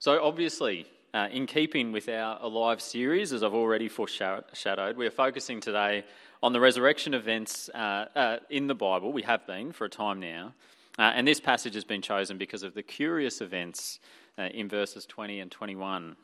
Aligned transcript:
So, 0.00 0.22
obviously, 0.22 0.86
uh, 1.12 1.26
in 1.32 1.46
keeping 1.46 1.90
with 1.90 2.08
our 2.08 2.38
Alive 2.40 2.80
series, 2.80 3.32
as 3.32 3.42
I've 3.42 3.52
already 3.52 3.88
foreshadowed, 3.88 4.96
we 4.96 5.08
are 5.08 5.10
focusing 5.10 5.58
today 5.58 6.04
on 6.40 6.52
the 6.52 6.60
resurrection 6.60 7.14
events 7.14 7.68
uh, 7.74 8.04
uh, 8.14 8.36
in 8.48 8.68
the 8.68 8.76
Bible. 8.76 9.12
We 9.12 9.22
have 9.22 9.44
been 9.44 9.72
for 9.72 9.86
a 9.86 9.88
time 9.88 10.20
now. 10.20 10.54
Uh, 11.00 11.10
and 11.16 11.26
this 11.26 11.40
passage 11.40 11.74
has 11.74 11.82
been 11.82 12.00
chosen 12.00 12.38
because 12.38 12.62
of 12.62 12.74
the 12.74 12.82
curious 12.84 13.40
events 13.40 13.98
uh, 14.38 14.42
in 14.42 14.68
verses 14.68 15.04
20 15.04 15.40
and 15.40 15.50
21. 15.50 16.14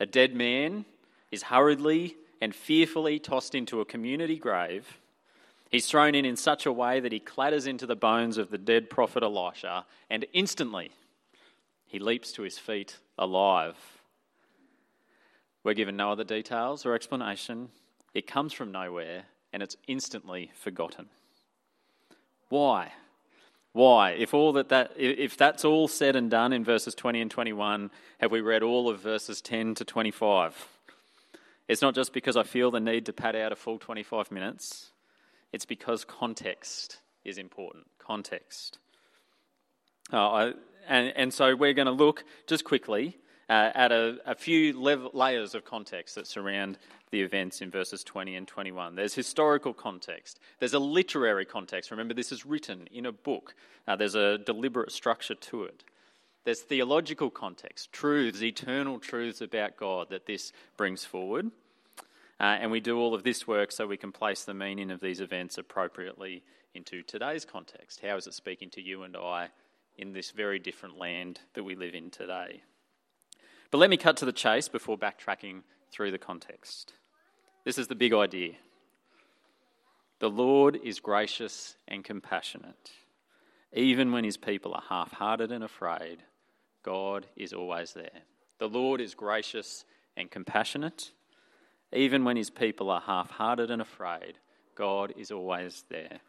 A 0.00 0.06
dead 0.06 0.34
man 0.34 0.84
is 1.30 1.44
hurriedly 1.44 2.16
and 2.40 2.52
fearfully 2.52 3.20
tossed 3.20 3.54
into 3.54 3.80
a 3.80 3.84
community 3.84 4.36
grave. 4.36 4.98
He's 5.70 5.86
thrown 5.86 6.16
in 6.16 6.24
in 6.24 6.34
such 6.34 6.66
a 6.66 6.72
way 6.72 6.98
that 6.98 7.12
he 7.12 7.20
clatters 7.20 7.68
into 7.68 7.86
the 7.86 7.94
bones 7.94 8.36
of 8.36 8.50
the 8.50 8.58
dead 8.58 8.90
prophet 8.90 9.22
Elisha, 9.22 9.86
and 10.10 10.26
instantly 10.32 10.90
he 11.90 11.98
leaps 11.98 12.30
to 12.30 12.42
his 12.42 12.56
feet 12.56 12.98
alive. 13.18 13.76
We're 15.64 15.74
given 15.74 15.96
no 15.96 16.12
other 16.12 16.22
details 16.22 16.86
or 16.86 16.94
explanation. 16.94 17.70
It 18.14 18.28
comes 18.28 18.52
from 18.52 18.70
nowhere 18.70 19.24
and 19.52 19.60
it's 19.60 19.76
instantly 19.88 20.52
forgotten. 20.54 21.08
Why? 22.48 22.92
Why? 23.72 24.10
If 24.12 24.32
all 24.34 24.52
that, 24.52 24.68
that 24.68 24.92
if 24.96 25.36
that's 25.36 25.64
all 25.64 25.88
said 25.88 26.14
and 26.14 26.30
done 26.30 26.52
in 26.52 26.62
verses 26.62 26.94
20 26.94 27.22
and 27.22 27.30
21, 27.30 27.90
have 28.20 28.30
we 28.30 28.40
read 28.40 28.62
all 28.62 28.88
of 28.88 29.00
verses 29.00 29.40
10 29.40 29.74
to 29.74 29.84
25? 29.84 30.68
It's 31.66 31.82
not 31.82 31.96
just 31.96 32.12
because 32.12 32.36
I 32.36 32.44
feel 32.44 32.70
the 32.70 32.78
need 32.78 33.04
to 33.06 33.12
pad 33.12 33.34
out 33.34 33.50
a 33.50 33.56
full 33.56 33.80
25 33.80 34.30
minutes. 34.30 34.92
It's 35.52 35.66
because 35.66 36.04
context 36.04 36.98
is 37.24 37.36
important. 37.36 37.88
Context. 37.98 38.78
Uh, 40.12 40.30
I, 40.30 40.52
and, 40.88 41.12
and 41.16 41.34
so 41.34 41.54
we're 41.54 41.72
going 41.72 41.86
to 41.86 41.92
look 41.92 42.24
just 42.46 42.64
quickly 42.64 43.18
uh, 43.48 43.72
at 43.74 43.90
a, 43.90 44.18
a 44.26 44.34
few 44.34 44.80
layers 44.80 45.54
of 45.54 45.64
context 45.64 46.14
that 46.14 46.26
surround 46.26 46.78
the 47.10 47.20
events 47.20 47.60
in 47.60 47.70
verses 47.70 48.04
20 48.04 48.36
and 48.36 48.46
21. 48.46 48.94
There's 48.94 49.14
historical 49.14 49.74
context, 49.74 50.38
there's 50.60 50.74
a 50.74 50.78
literary 50.78 51.44
context. 51.44 51.90
Remember, 51.90 52.14
this 52.14 52.32
is 52.32 52.46
written 52.46 52.86
in 52.92 53.06
a 53.06 53.12
book, 53.12 53.54
uh, 53.88 53.96
there's 53.96 54.14
a 54.14 54.38
deliberate 54.38 54.92
structure 54.92 55.34
to 55.34 55.64
it. 55.64 55.84
There's 56.44 56.60
theological 56.60 57.28
context, 57.28 57.92
truths, 57.92 58.42
eternal 58.42 58.98
truths 58.98 59.42
about 59.42 59.76
God 59.76 60.08
that 60.10 60.26
this 60.26 60.52
brings 60.76 61.04
forward. 61.04 61.50
Uh, 62.40 62.56
and 62.58 62.70
we 62.70 62.80
do 62.80 62.98
all 62.98 63.14
of 63.14 63.22
this 63.22 63.46
work 63.46 63.70
so 63.70 63.86
we 63.86 63.98
can 63.98 64.12
place 64.12 64.44
the 64.44 64.54
meaning 64.54 64.90
of 64.90 65.00
these 65.00 65.20
events 65.20 65.58
appropriately 65.58 66.42
into 66.74 67.02
today's 67.02 67.44
context. 67.44 68.00
How 68.00 68.16
is 68.16 68.26
it 68.26 68.32
speaking 68.32 68.70
to 68.70 68.80
you 68.80 69.02
and 69.02 69.14
I 69.16 69.50
in 70.00 70.12
this 70.12 70.30
very 70.30 70.58
different 70.58 70.98
land 70.98 71.40
that 71.54 71.62
we 71.62 71.76
live 71.76 71.94
in 71.94 72.10
today? 72.10 72.62
But 73.70 73.78
let 73.78 73.90
me 73.90 73.96
cut 73.96 74.16
to 74.16 74.24
the 74.24 74.32
chase 74.32 74.68
before 74.68 74.98
backtracking 74.98 75.62
through 75.92 76.10
the 76.10 76.18
context. 76.18 76.94
This 77.64 77.78
is 77.78 77.88
the 77.88 77.94
big 77.94 78.12
idea. 78.12 78.54
The 80.18 80.30
Lord 80.30 80.78
is 80.82 81.00
gracious 81.00 81.76
and 81.86 82.02
compassionate. 82.02 82.90
Even 83.72 84.10
when 84.10 84.24
his 84.24 84.36
people 84.36 84.74
are 84.74 84.82
half 84.88 85.12
hearted 85.12 85.52
and 85.52 85.62
afraid, 85.62 86.22
God 86.82 87.26
is 87.36 87.52
always 87.52 87.92
there. 87.92 88.22
The 88.58 88.68
Lord 88.68 89.00
is 89.00 89.14
gracious 89.14 89.84
and 90.16 90.30
compassionate. 90.30 91.12
Even 91.92 92.24
when 92.24 92.36
his 92.36 92.50
people 92.50 92.90
are 92.90 93.00
half 93.00 93.30
hearted 93.30 93.70
and 93.70 93.80
afraid, 93.80 94.38
God 94.74 95.12
is 95.16 95.30
always 95.30 95.84
there. 95.88 96.20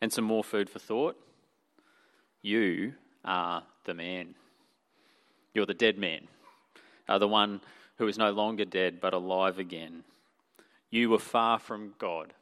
And 0.00 0.12
some 0.12 0.24
more 0.24 0.44
food 0.44 0.70
for 0.70 0.78
thought. 0.78 1.16
You 2.42 2.94
are 3.24 3.62
the 3.84 3.94
man. 3.94 4.34
You're 5.54 5.66
the 5.66 5.74
dead 5.74 5.98
man, 5.98 6.28
uh, 7.08 7.18
the 7.18 7.28
one 7.28 7.60
who 7.98 8.06
is 8.06 8.16
no 8.16 8.30
longer 8.30 8.64
dead 8.64 9.00
but 9.00 9.12
alive 9.12 9.58
again. 9.58 10.04
You 10.90 11.10
were 11.10 11.18
far 11.18 11.58
from 11.58 11.94
God. 11.98 12.32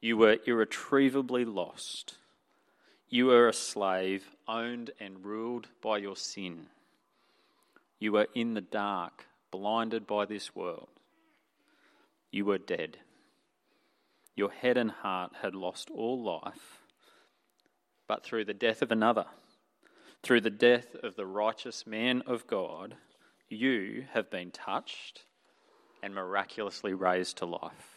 You 0.00 0.16
were 0.16 0.38
irretrievably 0.46 1.44
lost. 1.44 2.16
You 3.08 3.26
were 3.26 3.48
a 3.48 3.52
slave, 3.52 4.30
owned 4.48 4.90
and 4.98 5.24
ruled 5.24 5.68
by 5.80 5.98
your 5.98 6.16
sin. 6.16 6.66
You 7.98 8.12
were 8.12 8.28
in 8.34 8.54
the 8.54 8.60
dark, 8.60 9.26
blinded 9.50 10.06
by 10.06 10.24
this 10.24 10.54
world. 10.54 10.88
You 12.30 12.44
were 12.44 12.58
dead. 12.58 12.98
Your 14.34 14.50
head 14.50 14.76
and 14.76 14.90
heart 14.90 15.32
had 15.42 15.54
lost 15.54 15.88
all 15.90 16.20
life, 16.20 16.80
but 18.06 18.24
through 18.24 18.44
the 18.44 18.54
death 18.54 18.82
of 18.82 18.90
another, 18.90 19.26
through 20.22 20.40
the 20.40 20.50
death 20.50 20.94
of 21.02 21.16
the 21.16 21.26
righteous 21.26 21.86
man 21.86 22.22
of 22.26 22.46
God, 22.46 22.96
you 23.48 24.06
have 24.12 24.30
been 24.30 24.50
touched 24.50 25.24
and 26.02 26.14
miraculously 26.14 26.94
raised 26.94 27.38
to 27.38 27.46
life. 27.46 27.94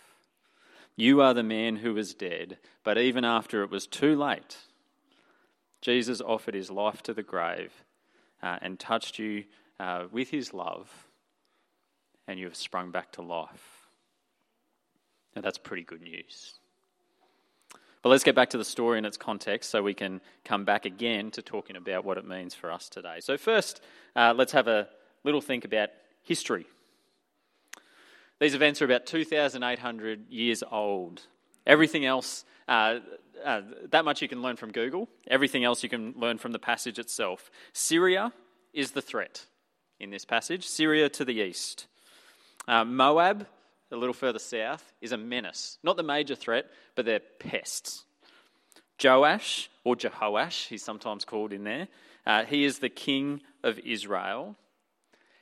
You 0.95 1.21
are 1.21 1.33
the 1.33 1.43
man 1.43 1.77
who 1.77 1.93
was 1.93 2.13
dead, 2.13 2.57
but 2.83 2.97
even 2.97 3.23
after 3.23 3.63
it 3.63 3.69
was 3.69 3.85
too 3.85 4.15
late, 4.15 4.57
Jesus 5.81 6.21
offered 6.21 6.55
his 6.55 6.71
life 6.71 7.03
to 7.03 7.13
the 7.13 7.23
grave 7.23 7.71
uh, 8.41 8.57
and 8.61 8.79
touched 8.79 9.19
you 9.19 9.43
uh, 9.79 10.05
with 10.11 10.29
his 10.31 10.53
love, 10.53 10.89
and 12.27 12.39
you 12.39 12.45
have 12.45 12.55
sprung 12.55 12.91
back 12.91 13.11
to 13.13 13.21
life. 13.21 13.87
Now, 15.35 15.41
that's 15.41 15.59
pretty 15.59 15.83
good 15.83 16.01
news. 16.01 16.59
But 18.01 18.09
let's 18.09 18.23
get 18.23 18.35
back 18.35 18.49
to 18.51 18.57
the 18.57 18.65
story 18.65 18.97
and 18.97 19.05
its 19.05 19.17
context 19.17 19.69
so 19.69 19.81
we 19.81 19.93
can 19.93 20.21
come 20.45 20.65
back 20.65 20.85
again 20.85 21.31
to 21.31 21.41
talking 21.41 21.75
about 21.75 22.05
what 22.05 22.17
it 22.17 22.25
means 22.25 22.53
for 22.53 22.71
us 22.71 22.89
today. 22.89 23.17
So, 23.19 23.37
first, 23.37 23.81
uh, 24.15 24.33
let's 24.35 24.51
have 24.51 24.67
a 24.67 24.87
little 25.23 25.41
think 25.41 25.65
about 25.65 25.89
history. 26.23 26.67
These 28.39 28.53
events 28.53 28.81
are 28.81 28.85
about 28.85 29.05
2,800 29.05 30.29
years 30.29 30.63
old. 30.71 31.23
Everything 31.65 32.05
else, 32.05 32.45
uh, 32.67 32.99
uh, 33.43 33.61
that 33.89 34.05
much 34.05 34.21
you 34.21 34.27
can 34.27 34.41
learn 34.41 34.55
from 34.55 34.71
Google. 34.71 35.09
Everything 35.27 35.63
else 35.63 35.83
you 35.83 35.89
can 35.89 36.13
learn 36.15 36.37
from 36.37 36.51
the 36.51 36.59
passage 36.59 36.99
itself. 36.99 37.49
Syria 37.73 38.31
is 38.73 38.91
the 38.91 39.01
threat 39.01 39.45
in 39.99 40.11
this 40.11 40.25
passage, 40.25 40.67
Syria 40.67 41.09
to 41.09 41.25
the 41.25 41.41
east. 41.41 41.87
Uh, 42.67 42.85
Moab 42.85 43.47
a 43.91 43.95
little 43.95 44.13
further 44.13 44.39
south, 44.39 44.93
is 45.01 45.11
a 45.11 45.17
menace. 45.17 45.77
Not 45.83 45.97
the 45.97 46.03
major 46.03 46.35
threat, 46.35 46.65
but 46.95 47.05
they're 47.05 47.19
pests. 47.19 48.03
Joash, 49.01 49.69
or 49.83 49.95
Jehoash, 49.95 50.67
he's 50.67 50.83
sometimes 50.83 51.23
called 51.23 51.53
in 51.53 51.63
there, 51.63 51.87
uh, 52.25 52.43
he 52.43 52.65
is 52.65 52.79
the 52.79 52.89
king 52.89 53.41
of 53.63 53.79
Israel. 53.79 54.55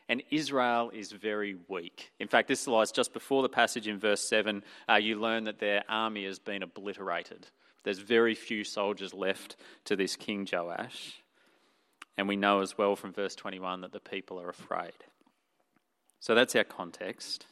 And 0.08 0.22
Israel 0.30 0.92
is 0.94 1.12
very 1.12 1.56
weak. 1.68 2.12
In 2.20 2.28
fact, 2.28 2.48
this 2.48 2.68
lies 2.68 2.92
just 2.92 3.12
before 3.12 3.42
the 3.42 3.50
passage 3.50 3.88
in 3.88 3.98
verse 3.98 4.22
7. 4.30 4.64
Uh, 4.88 4.96
you 4.96 5.20
learn 5.20 5.46
that 5.46 5.58
their 5.58 5.84
army 5.90 6.26
has 6.26 6.38
been 6.38 6.62
obliterated. 6.62 7.48
There's 7.84 7.98
very 7.98 8.36
few 8.36 8.64
soldiers 8.64 9.16
left 9.16 9.56
to 9.86 9.96
this 9.96 10.16
King 10.16 10.48
Joash. 10.52 11.24
And 12.18 12.28
we 12.28 12.36
know 12.36 12.62
as 12.62 12.78
well 12.78 12.96
from 12.96 13.14
verse 13.14 13.36
21 13.36 13.82
that 13.82 13.92
the 13.92 14.00
people 14.00 14.40
are 14.40 14.50
afraid. 14.50 14.94
So 16.20 16.36
that's 16.36 16.56
our 16.56 16.64
context. 16.64 17.48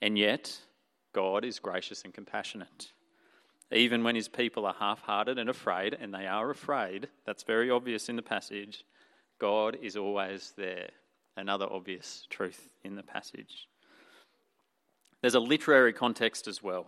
And 0.00 0.18
yet, 0.18 0.58
God 1.12 1.44
is 1.44 1.58
gracious 1.58 2.02
and 2.04 2.12
compassionate. 2.12 2.92
Even 3.72 4.04
when 4.04 4.14
his 4.14 4.28
people 4.28 4.64
are 4.66 4.76
half 4.78 5.00
hearted 5.00 5.38
and 5.38 5.50
afraid, 5.50 5.96
and 5.98 6.14
they 6.14 6.26
are 6.26 6.50
afraid, 6.50 7.08
that's 7.24 7.42
very 7.42 7.70
obvious 7.70 8.08
in 8.08 8.16
the 8.16 8.22
passage, 8.22 8.84
God 9.38 9.76
is 9.80 9.96
always 9.96 10.52
there. 10.56 10.90
Another 11.36 11.66
obvious 11.70 12.26
truth 12.30 12.72
in 12.84 12.94
the 12.94 13.02
passage. 13.02 13.68
There's 15.20 15.34
a 15.34 15.40
literary 15.40 15.92
context 15.92 16.46
as 16.46 16.62
well. 16.62 16.86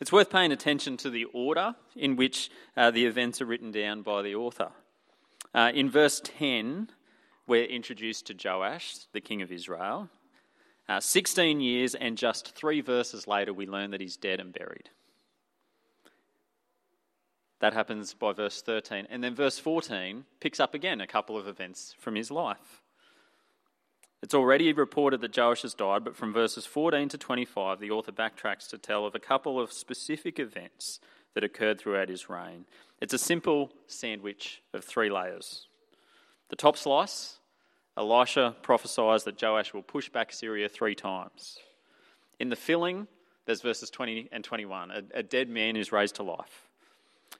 It's 0.00 0.12
worth 0.12 0.30
paying 0.30 0.52
attention 0.52 0.96
to 0.98 1.10
the 1.10 1.24
order 1.32 1.74
in 1.94 2.16
which 2.16 2.50
uh, 2.76 2.90
the 2.90 3.06
events 3.06 3.40
are 3.40 3.46
written 3.46 3.70
down 3.70 4.02
by 4.02 4.22
the 4.22 4.34
author. 4.34 4.70
Uh, 5.54 5.70
in 5.74 5.88
verse 5.88 6.20
10, 6.22 6.90
we're 7.46 7.64
introduced 7.64 8.26
to 8.26 8.34
Joash, 8.34 8.96
the 9.12 9.20
king 9.20 9.40
of 9.40 9.52
Israel. 9.52 10.10
Uh, 10.88 11.00
16 11.00 11.60
years 11.60 11.94
and 11.94 12.16
just 12.16 12.54
three 12.54 12.80
verses 12.80 13.26
later, 13.26 13.52
we 13.52 13.66
learn 13.66 13.90
that 13.90 14.00
he's 14.00 14.16
dead 14.16 14.40
and 14.40 14.52
buried. 14.52 14.90
That 17.60 17.72
happens 17.72 18.14
by 18.14 18.32
verse 18.32 18.62
13. 18.62 19.06
And 19.10 19.24
then 19.24 19.34
verse 19.34 19.58
14 19.58 20.24
picks 20.40 20.60
up 20.60 20.74
again 20.74 21.00
a 21.00 21.06
couple 21.06 21.36
of 21.36 21.48
events 21.48 21.94
from 21.98 22.14
his 22.14 22.30
life. 22.30 22.82
It's 24.22 24.34
already 24.34 24.72
reported 24.72 25.20
that 25.20 25.36
Joash 25.36 25.62
has 25.62 25.74
died, 25.74 26.04
but 26.04 26.16
from 26.16 26.32
verses 26.32 26.66
14 26.66 27.08
to 27.10 27.18
25, 27.18 27.80
the 27.80 27.90
author 27.90 28.12
backtracks 28.12 28.68
to 28.70 28.78
tell 28.78 29.06
of 29.06 29.14
a 29.14 29.20
couple 29.20 29.60
of 29.60 29.72
specific 29.72 30.38
events 30.38 31.00
that 31.34 31.44
occurred 31.44 31.78
throughout 31.78 32.08
his 32.08 32.28
reign. 32.28 32.64
It's 33.00 33.12
a 33.12 33.18
simple 33.18 33.72
sandwich 33.86 34.62
of 34.72 34.84
three 34.84 35.10
layers. 35.10 35.68
The 36.48 36.56
top 36.56 36.76
slice 36.76 37.38
Elisha 37.96 38.54
prophesies 38.62 39.24
that 39.24 39.40
Joash 39.40 39.72
will 39.72 39.82
push 39.82 40.08
back 40.08 40.32
Syria 40.32 40.68
three 40.68 40.94
times. 40.94 41.58
In 42.38 42.50
the 42.50 42.56
filling, 42.56 43.08
there's 43.46 43.62
verses 43.62 43.90
20 43.90 44.28
and 44.32 44.44
21. 44.44 44.90
A, 44.90 45.02
a, 45.14 45.22
dead 45.22 45.48
man 45.48 45.76
is 45.76 45.92
raised 45.92 46.16
to 46.16 46.22
life. 46.22 46.68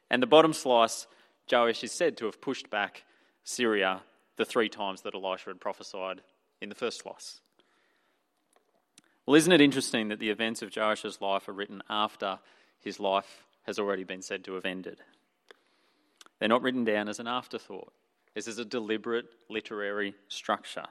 And 0.09 0.23
the 0.23 0.27
bottom 0.27 0.53
slice, 0.53 1.07
Joash 1.51 1.85
is 1.85 1.93
said 1.93 2.17
to 2.17 2.27
have 2.27 2.41
pushed 2.41 2.71
back 2.71 3.05
Syria 3.45 4.03
the 4.37 4.45
three 4.45 4.69
times 4.69 5.03
that 5.03 5.15
Elisha 5.15 5.51
had 5.51 5.61
prophesied 5.61 6.23
in 6.61 6.69
the 6.69 6.75
first 6.75 7.03
slice. 7.03 7.41
Well, 9.27 9.37
isn't 9.37 9.53
it 9.53 9.61
interesting 9.61 10.09
that 10.09 10.21
the 10.21 10.31
events 10.31 10.63
of 10.63 10.71
Joash's 10.71 11.21
life 11.21 11.49
are 11.49 11.53
written 11.53 11.83
after 11.91 12.39
his 12.81 13.01
life 13.01 13.45
has 13.65 13.79
already 13.79 14.05
been 14.05 14.23
said 14.23 14.45
to 14.45 14.55
have 14.55 14.65
ended? 14.65 15.01
They're 16.39 16.49
not 16.49 16.63
written 16.63 16.85
down 16.85 17.09
as 17.09 17.19
an 17.19 17.27
afterthought. 17.27 17.93
This 18.37 18.49
is 18.49 18.59
a 18.59 18.67
deliberate 18.67 19.25
literary 19.49 20.15
structure. 20.29 20.85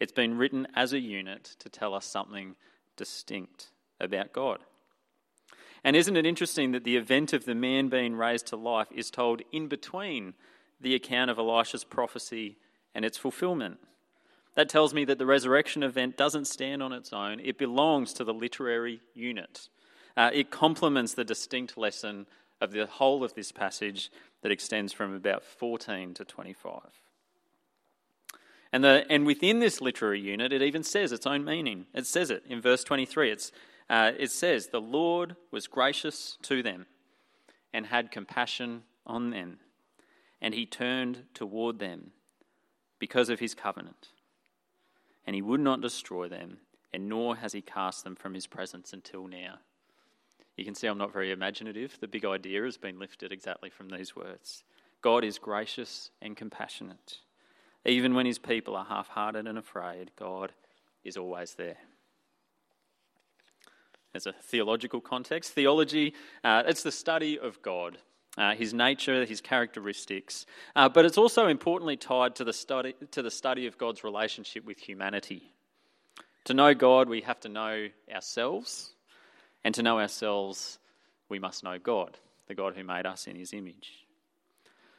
It's 0.00 0.10
been 0.10 0.36
written 0.36 0.66
as 0.74 0.92
a 0.92 0.98
unit 0.98 1.54
to 1.60 1.68
tell 1.68 1.94
us 1.94 2.04
something 2.04 2.56
distinct 2.96 3.68
about 4.00 4.32
God. 4.32 4.58
And 5.84 5.94
isn't 5.94 6.16
it 6.16 6.26
interesting 6.26 6.72
that 6.72 6.82
the 6.82 6.96
event 6.96 7.32
of 7.32 7.44
the 7.44 7.54
man 7.54 7.88
being 7.88 8.16
raised 8.16 8.48
to 8.48 8.56
life 8.56 8.88
is 8.92 9.12
told 9.12 9.42
in 9.52 9.68
between 9.68 10.34
the 10.80 10.96
account 10.96 11.30
of 11.30 11.38
Elisha's 11.38 11.84
prophecy 11.84 12.56
and 12.96 13.04
its 13.04 13.16
fulfillment? 13.16 13.78
That 14.56 14.68
tells 14.68 14.92
me 14.92 15.04
that 15.04 15.18
the 15.18 15.26
resurrection 15.26 15.84
event 15.84 16.16
doesn't 16.16 16.46
stand 16.46 16.82
on 16.82 16.92
its 16.92 17.12
own, 17.12 17.38
it 17.38 17.58
belongs 17.58 18.12
to 18.14 18.24
the 18.24 18.34
literary 18.34 19.02
unit. 19.14 19.68
Uh, 20.16 20.30
it 20.34 20.50
complements 20.50 21.14
the 21.14 21.24
distinct 21.24 21.78
lesson 21.78 22.26
of 22.60 22.72
the 22.72 22.86
whole 22.86 23.24
of 23.24 23.34
this 23.34 23.52
passage 23.52 24.10
that 24.42 24.52
extends 24.52 24.92
from 24.92 25.14
about 25.14 25.44
14 25.44 26.14
to 26.14 26.24
25. 26.24 26.80
And, 28.72 28.84
the, 28.84 29.06
and 29.08 29.26
within 29.26 29.60
this 29.60 29.80
literary 29.80 30.20
unit, 30.20 30.52
it 30.52 30.62
even 30.62 30.82
says 30.82 31.12
its 31.12 31.26
own 31.26 31.44
meaning. 31.44 31.86
It 31.94 32.06
says 32.06 32.30
it 32.30 32.44
in 32.48 32.60
verse 32.60 32.84
23. 32.84 33.30
It's, 33.30 33.52
uh, 33.88 34.12
it 34.18 34.30
says, 34.30 34.68
The 34.68 34.80
Lord 34.80 35.36
was 35.50 35.66
gracious 35.66 36.36
to 36.42 36.62
them 36.62 36.86
and 37.72 37.86
had 37.86 38.10
compassion 38.10 38.82
on 39.06 39.30
them, 39.30 39.58
and 40.40 40.54
he 40.54 40.66
turned 40.66 41.24
toward 41.34 41.78
them 41.78 42.12
because 42.98 43.28
of 43.30 43.40
his 43.40 43.54
covenant. 43.54 44.08
And 45.26 45.34
he 45.34 45.42
would 45.42 45.60
not 45.60 45.80
destroy 45.80 46.28
them, 46.28 46.58
and 46.92 47.08
nor 47.08 47.36
has 47.36 47.52
he 47.52 47.62
cast 47.62 48.04
them 48.04 48.16
from 48.16 48.34
his 48.34 48.46
presence 48.46 48.92
until 48.92 49.26
now. 49.26 49.58
You 50.58 50.64
can 50.64 50.74
see 50.74 50.88
I'm 50.88 50.98
not 50.98 51.12
very 51.12 51.30
imaginative. 51.30 51.96
The 52.00 52.08
big 52.08 52.24
idea 52.24 52.64
has 52.64 52.76
been 52.76 52.98
lifted 52.98 53.30
exactly 53.30 53.70
from 53.70 53.88
these 53.88 54.16
words. 54.16 54.64
God 55.00 55.22
is 55.22 55.38
gracious 55.38 56.10
and 56.20 56.36
compassionate. 56.36 57.18
Even 57.86 58.12
when 58.12 58.26
his 58.26 58.40
people 58.40 58.74
are 58.74 58.84
half 58.84 59.06
hearted 59.06 59.46
and 59.46 59.56
afraid, 59.56 60.10
God 60.18 60.52
is 61.04 61.16
always 61.16 61.54
there. 61.54 61.76
There's 64.10 64.26
a 64.26 64.32
theological 64.32 65.00
context. 65.00 65.52
Theology, 65.52 66.12
uh, 66.42 66.64
it's 66.66 66.82
the 66.82 66.90
study 66.90 67.38
of 67.38 67.62
God, 67.62 67.98
uh, 68.36 68.56
his 68.56 68.74
nature, 68.74 69.24
his 69.24 69.40
characteristics, 69.40 70.44
uh, 70.74 70.88
but 70.88 71.04
it's 71.04 71.18
also 71.18 71.46
importantly 71.46 71.96
tied 71.96 72.34
to 72.34 72.42
the, 72.42 72.52
study, 72.52 72.96
to 73.12 73.22
the 73.22 73.30
study 73.30 73.68
of 73.68 73.78
God's 73.78 74.02
relationship 74.02 74.64
with 74.64 74.80
humanity. 74.80 75.52
To 76.46 76.54
know 76.54 76.74
God, 76.74 77.08
we 77.08 77.20
have 77.20 77.38
to 77.40 77.48
know 77.48 77.90
ourselves 78.12 78.94
and 79.64 79.74
to 79.74 79.82
know 79.82 79.98
ourselves, 79.98 80.78
we 81.28 81.38
must 81.38 81.64
know 81.64 81.78
God, 81.78 82.18
the 82.46 82.54
God 82.54 82.74
who 82.74 82.84
made 82.84 83.06
us 83.06 83.26
in 83.26 83.36
his 83.36 83.52
image. 83.52 84.06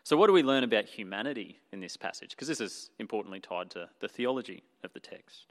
So, 0.03 0.17
what 0.17 0.27
do 0.27 0.33
we 0.33 0.43
learn 0.43 0.63
about 0.63 0.85
humanity 0.85 1.59
in 1.71 1.79
this 1.79 1.95
passage? 1.95 2.31
Because 2.31 2.47
this 2.47 2.61
is 2.61 2.89
importantly 2.99 3.39
tied 3.39 3.69
to 3.71 3.89
the 3.99 4.07
theology 4.07 4.63
of 4.83 4.93
the 4.93 4.99
text. 4.99 5.45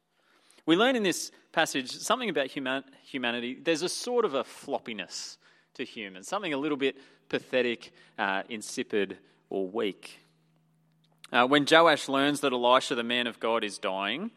We 0.67 0.77
learn 0.77 0.97
in 0.97 1.03
this 1.03 1.31
passage 1.53 1.91
something 1.93 2.29
about 2.29 2.49
human- 2.49 2.85
humanity. 3.03 3.55
There's 3.55 3.83
a 3.83 3.89
sort 3.89 4.25
of 4.25 4.35
a 4.35 4.45
floppiness 4.45 5.39
to 5.75 5.85
humans, 5.85 6.29
something 6.29 6.53
a 6.53 6.59
little 6.59 6.77
bit 6.77 6.97
pathetic, 7.29 7.93
uh, 8.19 8.43
insipid, 8.49 9.19
or 9.49 9.69
weak. 9.69 10.21
Uh, 11.33 11.47
when 11.47 11.67
Joash 11.71 12.09
learns 12.09 12.41
that 12.41 12.53
Elisha, 12.53 12.95
the 12.95 13.03
man 13.03 13.27
of 13.27 13.39
God, 13.39 13.63
is 13.63 13.79
dying, 13.79 14.31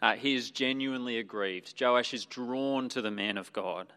uh, 0.00 0.14
he 0.14 0.34
is 0.34 0.50
genuinely 0.50 1.18
aggrieved. 1.18 1.74
Joash 1.80 2.14
is 2.14 2.24
drawn 2.24 2.88
to 2.90 3.02
the 3.02 3.10
man 3.10 3.36
of 3.36 3.52
God. 3.52 3.92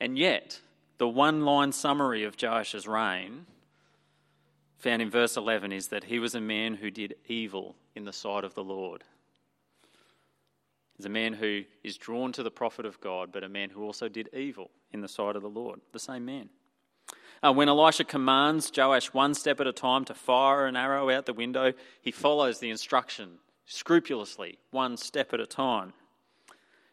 And 0.00 0.18
yet, 0.18 0.60
the 0.98 1.08
one 1.08 1.44
line 1.44 1.72
summary 1.72 2.24
of 2.24 2.36
Joash's 2.36 2.86
reign, 2.86 3.46
found 4.76 5.02
in 5.02 5.10
verse 5.10 5.36
11, 5.36 5.72
is 5.72 5.88
that 5.88 6.04
he 6.04 6.18
was 6.18 6.34
a 6.34 6.40
man 6.40 6.74
who 6.74 6.90
did 6.90 7.14
evil 7.26 7.76
in 7.94 8.04
the 8.04 8.12
sight 8.12 8.44
of 8.44 8.54
the 8.54 8.64
Lord. 8.64 9.04
He's 10.96 11.06
a 11.06 11.10
man 11.10 11.34
who 11.34 11.62
is 11.84 11.96
drawn 11.96 12.32
to 12.32 12.42
the 12.42 12.50
prophet 12.50 12.84
of 12.84 13.00
God, 13.00 13.30
but 13.32 13.44
a 13.44 13.48
man 13.48 13.70
who 13.70 13.84
also 13.84 14.08
did 14.08 14.28
evil 14.32 14.70
in 14.92 15.00
the 15.00 15.08
sight 15.08 15.36
of 15.36 15.42
the 15.42 15.48
Lord. 15.48 15.80
The 15.92 15.98
same 15.98 16.24
man. 16.24 16.48
Uh, 17.40 17.52
when 17.52 17.68
Elisha 17.68 18.02
commands 18.02 18.72
Joash 18.76 19.14
one 19.14 19.34
step 19.34 19.60
at 19.60 19.68
a 19.68 19.72
time 19.72 20.04
to 20.06 20.14
fire 20.14 20.66
an 20.66 20.76
arrow 20.76 21.08
out 21.10 21.26
the 21.26 21.32
window, 21.32 21.72
he 22.00 22.10
follows 22.10 22.58
the 22.58 22.70
instruction 22.70 23.38
scrupulously, 23.64 24.58
one 24.72 24.96
step 24.96 25.32
at 25.32 25.40
a 25.40 25.46
time. 25.46 25.92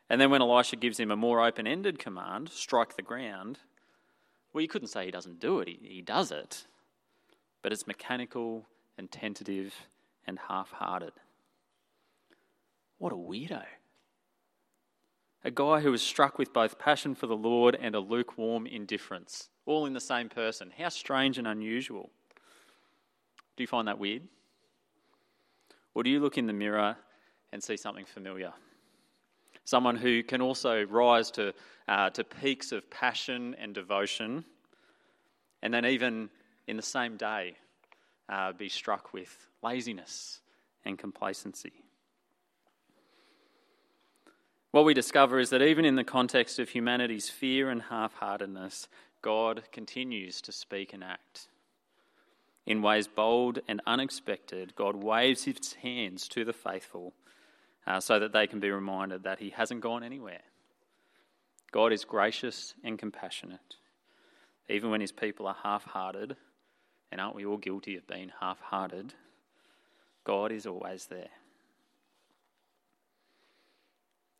And 0.10 0.22
then 0.22 0.30
when 0.30 0.42
Elisha 0.42 0.76
gives 0.76 1.00
him 1.00 1.12
a 1.12 1.16
more 1.16 1.46
open 1.46 1.66
ended 1.66 1.98
command, 1.98 2.50
strike 2.50 2.96
the 2.96 3.02
ground, 3.02 3.60
well, 4.54 4.62
you 4.62 4.68
couldn't 4.68 4.88
say 4.88 5.06
he 5.06 5.12
doesn't 5.12 5.40
do 5.40 5.60
it, 5.60 5.68
he, 5.68 5.80
he 5.82 6.02
does 6.02 6.32
it. 6.32 6.66
But 7.62 7.74
it's 7.74 7.88
mechanical 7.88 8.66
and 8.98 9.12
tentative 9.12 9.74
and 10.28 10.40
half 10.48 10.72
hearted. 10.72 11.14
What 13.00 13.12
a 13.12 13.16
weirdo. 13.16 13.64
A 15.44 15.52
guy 15.52 15.82
who 15.82 15.92
was 15.92 16.02
struck 16.02 16.40
with 16.40 16.54
both 16.54 16.80
passion 16.80 17.14
for 17.14 17.28
the 17.28 17.36
Lord 17.36 17.78
and 17.80 17.94
a 17.94 18.00
lukewarm 18.00 18.66
indifference, 18.66 19.50
all 19.66 19.86
in 19.86 19.94
the 19.94 20.00
same 20.00 20.30
person. 20.30 20.72
How 20.76 20.90
strange 20.90 21.38
and 21.38 21.48
unusual. 21.48 22.10
Do 23.56 23.64
you 23.64 23.68
find 23.68 23.88
that 23.88 24.00
weird? 24.00 24.24
Or 25.94 26.04
do 26.04 26.10
you 26.10 26.20
look 26.20 26.38
in 26.38 26.48
the 26.48 26.54
mirror 26.54 26.98
and 27.52 27.64
see 27.64 27.78
something 27.78 28.06
familiar? 28.06 28.54
Someone 29.66 29.98
who 29.98 30.24
can 30.24 30.42
also 30.42 30.86
rise 30.86 31.32
to, 31.32 31.54
uh, 31.88 32.10
to 32.12 32.24
peaks 32.24 32.72
of 32.72 32.90
passion 32.90 33.56
and 33.60 33.74
devotion, 33.74 34.46
and 35.62 35.74
then 35.74 35.86
even 35.86 36.30
in 36.68 36.78
the 36.78 36.84
same 36.84 37.18
day 37.18 37.56
uh, 38.30 38.54
be 38.54 38.70
struck 38.70 39.14
with 39.14 39.48
laziness 39.62 40.40
and 40.86 40.98
complacency. 40.98 41.74
What 44.72 44.86
we 44.86 44.94
discover 44.94 45.40
is 45.40 45.50
that 45.52 45.62
even 45.62 45.86
in 45.86 45.96
the 45.96 46.04
context 46.04 46.60
of 46.60 46.70
humanity's 46.70 47.30
fear 47.30 47.70
and 47.70 47.82
half 47.84 48.14
heartedness, 48.16 48.88
God 49.22 49.64
continues 49.72 50.42
to 50.42 50.52
speak 50.52 50.94
and 50.94 51.04
act. 51.04 51.48
In 52.66 52.82
ways 52.82 53.08
bold 53.08 53.60
and 53.68 53.82
unexpected, 53.88 54.76
God 54.76 54.96
waves 54.96 55.46
his 55.46 55.74
hands 55.82 56.28
to 56.30 56.44
the 56.44 56.54
faithful 56.54 57.14
uh, 57.88 58.00
so 58.00 58.20
that 58.20 58.34
they 58.34 58.48
can 58.48 58.60
be 58.60 58.70
reminded 58.70 59.24
that 59.24 59.40
He 59.40 59.52
hasn't 59.52 59.82
gone 59.82 60.04
anywhere. 60.04 60.42
God 61.72 61.92
is 61.92 62.06
gracious 62.06 62.74
and 62.84 62.98
compassionate, 62.98 63.76
even 64.70 64.92
when 64.92 65.02
His 65.02 65.12
people 65.12 65.48
are 65.48 65.58
half 65.64 65.86
hearted, 65.86 66.36
and 67.12 67.22
aren't 67.22 67.36
we 67.36 67.46
all 67.46 67.58
guilty 67.58 67.96
of 67.96 68.08
being 68.08 68.32
half 68.40 68.60
hearted? 68.60 69.14
God 70.24 70.52
is 70.52 70.66
always 70.66 71.06
there. 71.06 71.30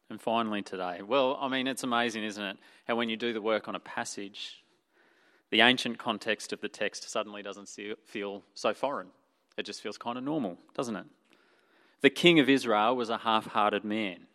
And 0.10 0.22
finally, 0.22 0.62
today, 0.62 1.02
well, 1.02 1.38
I 1.42 1.48
mean, 1.48 1.68
it's 1.68 1.84
amazing, 1.84 2.24
isn't 2.24 2.44
it? 2.44 2.58
How 2.88 2.96
when 2.96 3.10
you 3.10 3.18
do 3.18 3.34
the 3.34 3.42
work 3.42 3.68
on 3.68 3.76
a 3.76 3.80
passage, 3.80 4.64
the 5.50 5.62
ancient 5.62 5.98
context 5.98 6.54
of 6.54 6.62
the 6.62 6.70
text 6.70 7.10
suddenly 7.10 7.42
doesn't 7.42 7.70
feel 8.06 8.44
so 8.54 8.74
foreign. 8.74 9.08
It 9.58 9.66
just 9.66 9.82
feels 9.82 9.98
kind 9.98 10.18
of 10.18 10.24
normal, 10.24 10.58
doesn't 10.76 10.96
it? 10.96 11.06
The 12.02 12.10
king 12.10 12.40
of 12.40 12.50
Israel 12.50 12.96
was 12.96 13.10
a 13.10 13.20
half 13.20 13.48
hearted 13.48 13.84
man. 13.84 14.28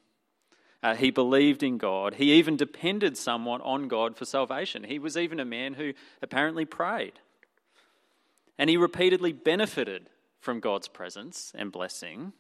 Uh, 0.83 0.95
he 0.95 1.11
believed 1.11 1.63
in 1.63 1.77
God. 1.77 2.15
He 2.15 2.33
even 2.33 2.57
depended 2.57 3.17
somewhat 3.17 3.61
on 3.63 3.89
God 3.89 4.17
for 4.17 4.25
salvation. 4.25 4.85
He 4.85 4.99
was 4.99 5.17
even 5.17 5.39
a 5.39 5.45
man 5.45 5.75
who 5.75 5.93
apparently 6.23 6.65
prayed. 6.65 7.13
And 8.59 8.71
he 8.71 8.77
repeatedly 8.77 9.33
benefited 9.33 10.09
from 10.41 10.61
God's 10.61 10.89
presence 10.89 11.53
and 11.55 11.71
blessing. 11.71 12.33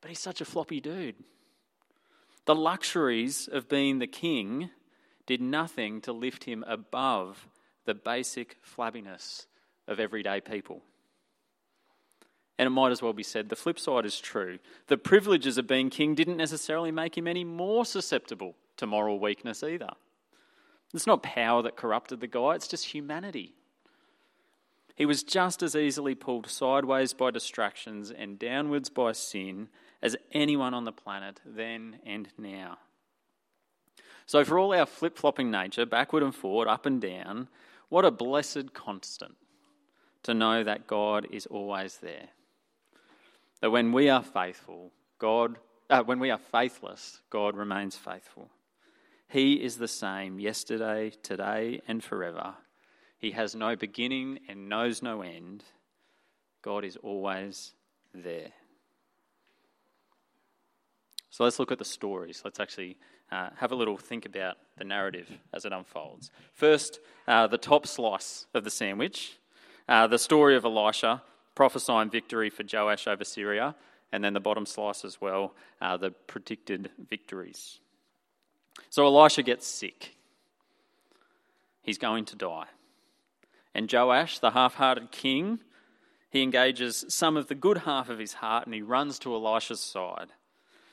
But 0.00 0.10
he's 0.10 0.20
such 0.20 0.40
a 0.40 0.44
floppy 0.44 0.80
dude. 0.80 1.16
The 2.44 2.54
luxuries 2.54 3.48
of 3.50 3.68
being 3.68 3.98
the 3.98 4.06
king 4.06 4.70
did 5.26 5.40
nothing 5.40 6.00
to 6.02 6.12
lift 6.12 6.44
him 6.44 6.64
above 6.66 7.48
the 7.84 7.94
basic 7.94 8.56
flabbiness 8.64 9.46
of 9.86 10.00
everyday 10.00 10.40
people. 10.40 10.82
And 12.58 12.66
it 12.66 12.70
might 12.70 12.90
as 12.90 13.00
well 13.00 13.12
be 13.12 13.22
said 13.22 13.48
the 13.48 13.56
flip 13.56 13.78
side 13.78 14.04
is 14.04 14.18
true. 14.18 14.58
The 14.88 14.98
privileges 14.98 15.58
of 15.58 15.68
being 15.68 15.90
king 15.90 16.16
didn't 16.16 16.36
necessarily 16.36 16.90
make 16.90 17.16
him 17.16 17.28
any 17.28 17.44
more 17.44 17.84
susceptible 17.84 18.56
to 18.78 18.86
moral 18.86 19.20
weakness 19.20 19.62
either. 19.62 19.90
It's 20.92 21.06
not 21.06 21.22
power 21.22 21.62
that 21.62 21.76
corrupted 21.76 22.20
the 22.20 22.26
guy, 22.26 22.54
it's 22.54 22.68
just 22.68 22.86
humanity. 22.86 23.54
He 24.96 25.06
was 25.06 25.22
just 25.22 25.62
as 25.62 25.76
easily 25.76 26.16
pulled 26.16 26.48
sideways 26.48 27.12
by 27.12 27.30
distractions 27.30 28.10
and 28.10 28.38
downwards 28.38 28.90
by 28.90 29.12
sin 29.12 29.68
as 30.02 30.16
anyone 30.32 30.74
on 30.74 30.84
the 30.84 30.92
planet 30.92 31.40
then 31.46 31.98
and 32.04 32.28
now. 32.36 32.78
So, 34.26 34.44
for 34.44 34.58
all 34.58 34.74
our 34.74 34.86
flip 34.86 35.16
flopping 35.16 35.52
nature, 35.52 35.86
backward 35.86 36.24
and 36.24 36.34
forward, 36.34 36.66
up 36.66 36.84
and 36.84 37.00
down, 37.00 37.48
what 37.88 38.04
a 38.04 38.10
blessed 38.10 38.74
constant 38.74 39.36
to 40.24 40.34
know 40.34 40.64
that 40.64 40.88
God 40.88 41.28
is 41.30 41.46
always 41.46 41.98
there 41.98 42.30
that 43.60 43.70
when 43.70 43.92
we 43.92 44.08
are 44.08 44.22
faithful, 44.22 44.92
God, 45.18 45.58
uh, 45.90 46.02
when 46.02 46.18
we 46.18 46.30
are 46.30 46.38
faithless, 46.38 47.20
God 47.30 47.56
remains 47.56 47.96
faithful. 47.96 48.50
He 49.28 49.54
is 49.54 49.76
the 49.76 49.88
same 49.88 50.38
yesterday, 50.38 51.12
today, 51.22 51.80
and 51.86 52.02
forever. 52.02 52.54
He 53.18 53.32
has 53.32 53.54
no 53.54 53.76
beginning 53.76 54.40
and 54.48 54.68
knows 54.68 55.02
no 55.02 55.22
end. 55.22 55.64
God 56.62 56.84
is 56.84 56.96
always 56.96 57.72
there. 58.14 58.52
So 61.30 61.44
let's 61.44 61.58
look 61.58 61.72
at 61.72 61.78
the 61.78 61.84
stories. 61.84 62.42
Let's 62.44 62.60
actually 62.60 62.96
uh, 63.30 63.50
have 63.56 63.72
a 63.72 63.74
little 63.74 63.98
think 63.98 64.24
about 64.24 64.56
the 64.78 64.84
narrative 64.84 65.28
as 65.52 65.64
it 65.64 65.72
unfolds. 65.72 66.30
First, 66.52 67.00
uh, 67.26 67.46
the 67.48 67.58
top 67.58 67.86
slice 67.86 68.46
of 68.54 68.64
the 68.64 68.70
sandwich 68.70 69.38
uh, 69.88 70.06
the 70.06 70.18
story 70.18 70.54
of 70.54 70.64
Elisha 70.66 71.22
prophesying 71.58 72.08
victory 72.08 72.50
for 72.50 72.62
Joash 72.62 73.08
over 73.08 73.24
Syria, 73.24 73.74
and 74.12 74.22
then 74.22 74.32
the 74.32 74.38
bottom 74.38 74.64
slice 74.64 75.04
as 75.04 75.20
well, 75.20 75.54
uh, 75.80 75.96
the 75.96 76.12
predicted 76.12 76.88
victories. 77.10 77.80
So 78.90 79.04
Elisha 79.04 79.42
gets 79.42 79.66
sick. 79.66 80.14
He's 81.82 81.98
going 81.98 82.26
to 82.26 82.36
die. 82.36 82.66
And 83.74 83.92
Joash, 83.92 84.38
the 84.38 84.52
half 84.52 84.74
hearted 84.74 85.10
king, 85.10 85.58
he 86.30 86.44
engages 86.44 87.04
some 87.08 87.36
of 87.36 87.48
the 87.48 87.56
good 87.56 87.78
half 87.78 88.08
of 88.08 88.20
his 88.20 88.34
heart 88.34 88.64
and 88.64 88.72
he 88.72 88.80
runs 88.80 89.18
to 89.18 89.34
Elisha's 89.34 89.80
side. 89.80 90.28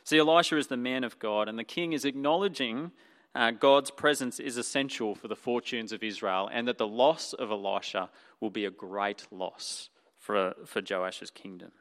See, 0.03 0.17
Elisha 0.17 0.57
is 0.57 0.65
the 0.65 0.77
man 0.77 1.03
of 1.03 1.19
God, 1.19 1.47
and 1.47 1.59
the 1.59 1.63
king 1.63 1.93
is 1.93 2.05
acknowledging 2.05 2.91
uh, 3.35 3.51
God's 3.51 3.91
presence 3.91 4.39
is 4.39 4.57
essential 4.57 5.13
for 5.13 5.27
the 5.27 5.35
fortunes 5.35 5.91
of 5.91 6.01
Israel, 6.01 6.49
and 6.51 6.67
that 6.67 6.79
the 6.79 6.87
loss 6.87 7.33
of 7.33 7.51
Elisha 7.51 8.09
will 8.39 8.49
be 8.49 8.65
a 8.65 8.71
great 8.71 9.27
loss 9.29 9.89
for, 10.25 10.55
for 10.65 10.81
Joash's 10.81 11.29
kingdom. 11.29 11.71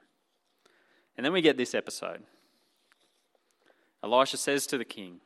And 1.17 1.25
then 1.25 1.33
we 1.33 1.41
get 1.41 1.57
this 1.57 1.75
episode. 1.75 2.23
Elisha 4.03 4.37
says 4.37 4.67
to 4.67 4.77
the 4.77 4.85
king, 4.85 5.21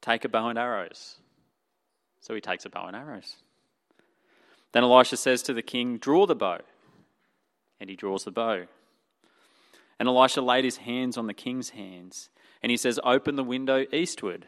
Take 0.00 0.24
a 0.24 0.28
bow 0.28 0.48
and 0.48 0.58
arrows. 0.58 1.16
So 2.22 2.34
he 2.34 2.40
takes 2.40 2.64
a 2.64 2.70
bow 2.70 2.86
and 2.86 2.96
arrows. 2.96 3.36
Then 4.72 4.84
Elisha 4.84 5.18
says 5.18 5.42
to 5.42 5.52
the 5.52 5.60
king, 5.60 5.98
Draw 5.98 6.24
the 6.24 6.34
bow. 6.34 6.60
And 7.78 7.90
he 7.90 7.96
draws 7.96 8.24
the 8.24 8.30
bow. 8.30 8.64
And 9.98 10.08
Elisha 10.08 10.40
laid 10.40 10.64
his 10.64 10.78
hands 10.78 11.18
on 11.18 11.26
the 11.26 11.34
king's 11.34 11.70
hands, 11.70 12.30
and 12.62 12.70
he 12.70 12.78
says, 12.78 12.98
Open 13.04 13.36
the 13.36 13.44
window 13.44 13.84
eastward. 13.92 14.46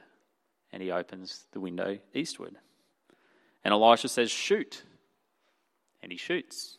And 0.72 0.82
he 0.82 0.90
opens 0.90 1.44
the 1.52 1.61
window 1.61 1.99
eastward. 2.14 2.56
And 3.62 3.72
Elisha 3.72 4.08
says, 4.08 4.30
Shoot. 4.30 4.84
And 6.02 6.11
he 6.11 6.16
shoots. 6.16 6.78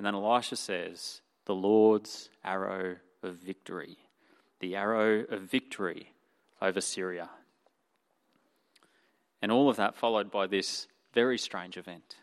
And 0.00 0.06
then 0.06 0.14
Elisha 0.14 0.56
says, 0.56 1.20
The 1.44 1.54
Lord's 1.54 2.30
arrow 2.42 2.96
of 3.22 3.34
victory. 3.34 3.98
The 4.60 4.74
arrow 4.74 5.26
of 5.28 5.42
victory 5.42 6.14
over 6.62 6.80
Syria. 6.80 7.28
And 9.42 9.52
all 9.52 9.68
of 9.68 9.76
that 9.76 9.94
followed 9.94 10.30
by 10.30 10.46
this 10.46 10.86
very 11.12 11.36
strange 11.36 11.76
event. 11.76 12.16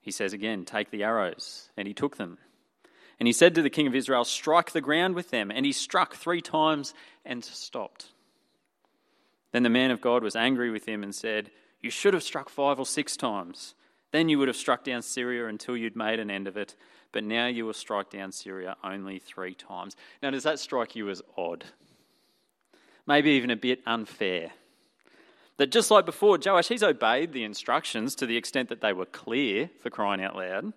He 0.00 0.10
says 0.10 0.32
again, 0.32 0.64
Take 0.64 0.90
the 0.90 1.04
arrows. 1.04 1.68
And 1.76 1.86
he 1.86 1.94
took 1.94 2.16
them. 2.16 2.38
And 3.20 3.28
he 3.28 3.32
said 3.32 3.54
to 3.54 3.62
the 3.62 3.70
king 3.70 3.86
of 3.86 3.94
Israel, 3.94 4.24
Strike 4.24 4.72
the 4.72 4.80
ground 4.80 5.14
with 5.14 5.30
them. 5.30 5.52
And 5.52 5.64
he 5.64 5.70
struck 5.70 6.16
three 6.16 6.42
times 6.42 6.92
and 7.24 7.44
stopped. 7.44 8.08
Then 9.52 9.62
the 9.62 9.70
man 9.70 9.92
of 9.92 10.00
God 10.00 10.24
was 10.24 10.34
angry 10.34 10.72
with 10.72 10.88
him 10.88 11.04
and 11.04 11.14
said, 11.14 11.52
You 11.80 11.90
should 11.90 12.14
have 12.14 12.24
struck 12.24 12.48
five 12.48 12.80
or 12.80 12.84
six 12.84 13.16
times. 13.16 13.76
Then 14.12 14.28
you 14.28 14.38
would 14.38 14.48
have 14.48 14.56
struck 14.56 14.84
down 14.84 15.02
Syria 15.02 15.48
until 15.48 15.76
you'd 15.76 15.96
made 15.96 16.20
an 16.20 16.30
end 16.30 16.46
of 16.46 16.56
it. 16.56 16.76
But 17.10 17.24
now 17.24 17.46
you 17.46 17.66
will 17.66 17.74
strike 17.74 18.10
down 18.10 18.32
Syria 18.32 18.76
only 18.84 19.18
three 19.18 19.54
times. 19.54 19.96
Now, 20.22 20.30
does 20.30 20.44
that 20.44 20.58
strike 20.58 20.94
you 20.94 21.10
as 21.10 21.20
odd? 21.36 21.64
Maybe 23.06 23.30
even 23.32 23.50
a 23.50 23.56
bit 23.56 23.80
unfair. 23.86 24.52
That 25.58 25.70
just 25.70 25.90
like 25.90 26.06
before, 26.06 26.38
Joash, 26.42 26.68
he's 26.68 26.82
obeyed 26.82 27.32
the 27.32 27.44
instructions 27.44 28.14
to 28.16 28.26
the 28.26 28.36
extent 28.36 28.68
that 28.70 28.80
they 28.80 28.92
were 28.92 29.06
clear 29.06 29.68
for 29.82 29.90
crying 29.90 30.22
out 30.22 30.36
loud. 30.36 30.72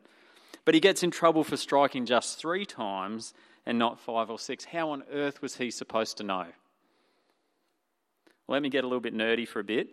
But 0.65 0.73
he 0.73 0.81
gets 0.81 1.03
in 1.03 1.11
trouble 1.11 1.43
for 1.43 1.57
striking 1.57 2.05
just 2.05 2.39
three 2.39 2.65
times 2.65 3.33
and 3.65 3.79
not 3.79 3.99
five 3.99 4.29
or 4.29 4.39
six. 4.39 4.65
How 4.65 4.89
on 4.89 5.03
earth 5.11 5.41
was 5.41 5.57
he 5.57 5.71
supposed 5.71 6.17
to 6.17 6.23
know? 6.23 6.47
Let 8.47 8.61
me 8.61 8.69
get 8.69 8.83
a 8.83 8.87
little 8.87 9.01
bit 9.01 9.15
nerdy 9.15 9.47
for 9.47 9.59
a 9.59 9.63
bit, 9.63 9.87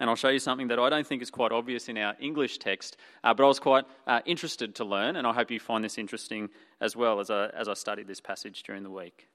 and 0.00 0.08
I'll 0.08 0.16
show 0.16 0.30
you 0.30 0.38
something 0.38 0.68
that 0.68 0.78
I 0.78 0.88
don't 0.88 1.06
think 1.06 1.20
is 1.20 1.30
quite 1.30 1.52
obvious 1.52 1.88
in 1.88 1.98
our 1.98 2.16
English 2.18 2.58
text, 2.58 2.96
uh, 3.22 3.34
but 3.34 3.44
I 3.44 3.46
was 3.46 3.60
quite 3.60 3.84
uh, 4.06 4.20
interested 4.24 4.74
to 4.76 4.84
learn, 4.84 5.14
and 5.14 5.26
I 5.26 5.34
hope 5.34 5.50
you 5.50 5.60
find 5.60 5.84
this 5.84 5.98
interesting 5.98 6.48
as 6.80 6.96
well 6.96 7.20
as 7.20 7.30
I, 7.30 7.48
as 7.48 7.68
I 7.68 7.74
studied 7.74 8.08
this 8.08 8.20
passage 8.20 8.62
during 8.62 8.82
the 8.82 8.90
week. 8.90 9.28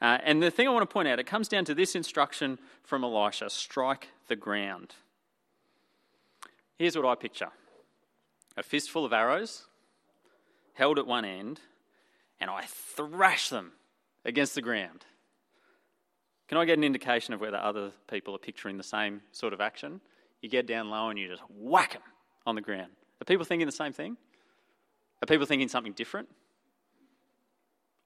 Uh, 0.00 0.18
and 0.24 0.42
the 0.42 0.50
thing 0.50 0.66
I 0.66 0.70
want 0.70 0.88
to 0.88 0.92
point 0.92 1.06
out, 1.06 1.18
it 1.18 1.26
comes 1.26 1.48
down 1.48 1.66
to 1.66 1.74
this 1.74 1.94
instruction 1.94 2.58
from 2.82 3.04
Elisha 3.04 3.50
strike 3.50 4.08
the 4.28 4.36
ground. 4.36 4.94
Here's 6.78 6.96
what 6.96 7.04
I 7.04 7.14
picture 7.14 7.50
a 8.56 8.62
fistful 8.62 9.04
of 9.04 9.12
arrows 9.12 9.66
held 10.72 10.98
at 10.98 11.06
one 11.06 11.24
end, 11.24 11.60
and 12.40 12.50
I 12.50 12.64
thrash 12.66 13.50
them 13.50 13.72
against 14.24 14.54
the 14.54 14.62
ground. 14.62 15.04
Can 16.48 16.56
I 16.56 16.64
get 16.64 16.78
an 16.78 16.84
indication 16.84 17.34
of 17.34 17.40
whether 17.40 17.58
other 17.58 17.92
people 18.10 18.34
are 18.34 18.38
picturing 18.38 18.78
the 18.78 18.82
same 18.82 19.20
sort 19.32 19.52
of 19.52 19.60
action? 19.60 20.00
You 20.40 20.48
get 20.48 20.66
down 20.66 20.88
low 20.88 21.10
and 21.10 21.18
you 21.18 21.28
just 21.28 21.42
whack 21.50 21.92
them 21.92 22.02
on 22.46 22.54
the 22.54 22.62
ground. 22.62 22.90
Are 23.20 23.24
people 23.24 23.44
thinking 23.44 23.66
the 23.66 23.72
same 23.72 23.92
thing? 23.92 24.16
Are 25.22 25.26
people 25.26 25.46
thinking 25.46 25.68
something 25.68 25.92
different? 25.92 26.28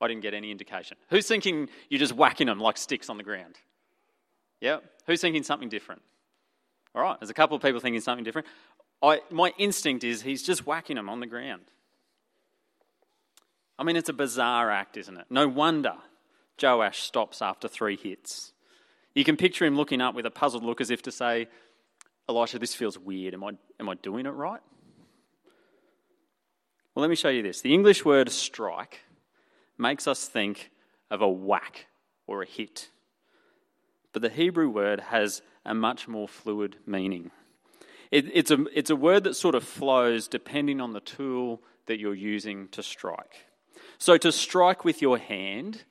I 0.00 0.08
didn't 0.08 0.22
get 0.22 0.34
any 0.34 0.50
indication. 0.50 0.96
Who's 1.10 1.28
thinking 1.28 1.68
you're 1.88 2.00
just 2.00 2.14
whacking 2.14 2.48
them 2.48 2.58
like 2.58 2.76
sticks 2.76 3.08
on 3.08 3.16
the 3.16 3.22
ground? 3.22 3.54
Yeah? 4.60 4.78
Who's 5.06 5.20
thinking 5.20 5.44
something 5.44 5.68
different? 5.68 6.02
All 6.94 7.02
right, 7.02 7.18
there's 7.20 7.30
a 7.30 7.34
couple 7.34 7.56
of 7.56 7.62
people 7.62 7.80
thinking 7.80 8.00
something 8.00 8.24
different. 8.24 8.48
I, 9.00 9.20
my 9.30 9.52
instinct 9.58 10.02
is 10.02 10.22
he's 10.22 10.42
just 10.42 10.66
whacking 10.66 10.96
them 10.96 11.08
on 11.08 11.20
the 11.20 11.26
ground. 11.26 11.62
I 13.78 13.84
mean, 13.84 13.96
it's 13.96 14.08
a 14.08 14.12
bizarre 14.12 14.70
act, 14.70 14.96
isn't 14.96 15.16
it? 15.16 15.26
No 15.30 15.46
wonder 15.46 15.94
Joash 16.62 17.02
stops 17.02 17.42
after 17.42 17.68
three 17.68 17.96
hits. 17.96 18.52
You 19.14 19.24
can 19.24 19.36
picture 19.36 19.64
him 19.64 19.76
looking 19.76 20.00
up 20.00 20.14
with 20.14 20.26
a 20.26 20.30
puzzled 20.30 20.64
look 20.64 20.80
as 20.80 20.90
if 20.90 21.02
to 21.02 21.12
say, 21.12 21.48
Elisha, 22.28 22.58
this 22.58 22.74
feels 22.74 22.98
weird. 22.98 23.34
Am 23.34 23.44
I, 23.44 23.50
am 23.80 23.88
I 23.88 23.94
doing 23.96 24.26
it 24.26 24.30
right? 24.30 24.60
Well, 26.94 27.00
let 27.00 27.10
me 27.10 27.16
show 27.16 27.28
you 27.28 27.42
this. 27.42 27.60
The 27.60 27.74
English 27.74 28.04
word 28.04 28.30
strike 28.30 29.00
makes 29.78 30.06
us 30.06 30.28
think 30.28 30.70
of 31.10 31.20
a 31.20 31.28
whack 31.28 31.86
or 32.26 32.42
a 32.42 32.46
hit. 32.46 32.90
But 34.12 34.22
the 34.22 34.28
Hebrew 34.28 34.68
word 34.68 35.00
has 35.00 35.42
a 35.64 35.74
much 35.74 36.06
more 36.06 36.28
fluid 36.28 36.76
meaning. 36.86 37.30
It, 38.10 38.26
it's, 38.32 38.50
a, 38.50 38.64
it's 38.74 38.90
a 38.90 38.96
word 38.96 39.24
that 39.24 39.34
sort 39.34 39.54
of 39.54 39.64
flows 39.64 40.28
depending 40.28 40.80
on 40.80 40.92
the 40.92 41.00
tool 41.00 41.62
that 41.86 41.98
you're 41.98 42.14
using 42.14 42.68
to 42.68 42.82
strike. 42.82 43.46
So 43.98 44.18
to 44.18 44.30
strike 44.30 44.84
with 44.84 45.00
your 45.00 45.18
hand 45.18 45.84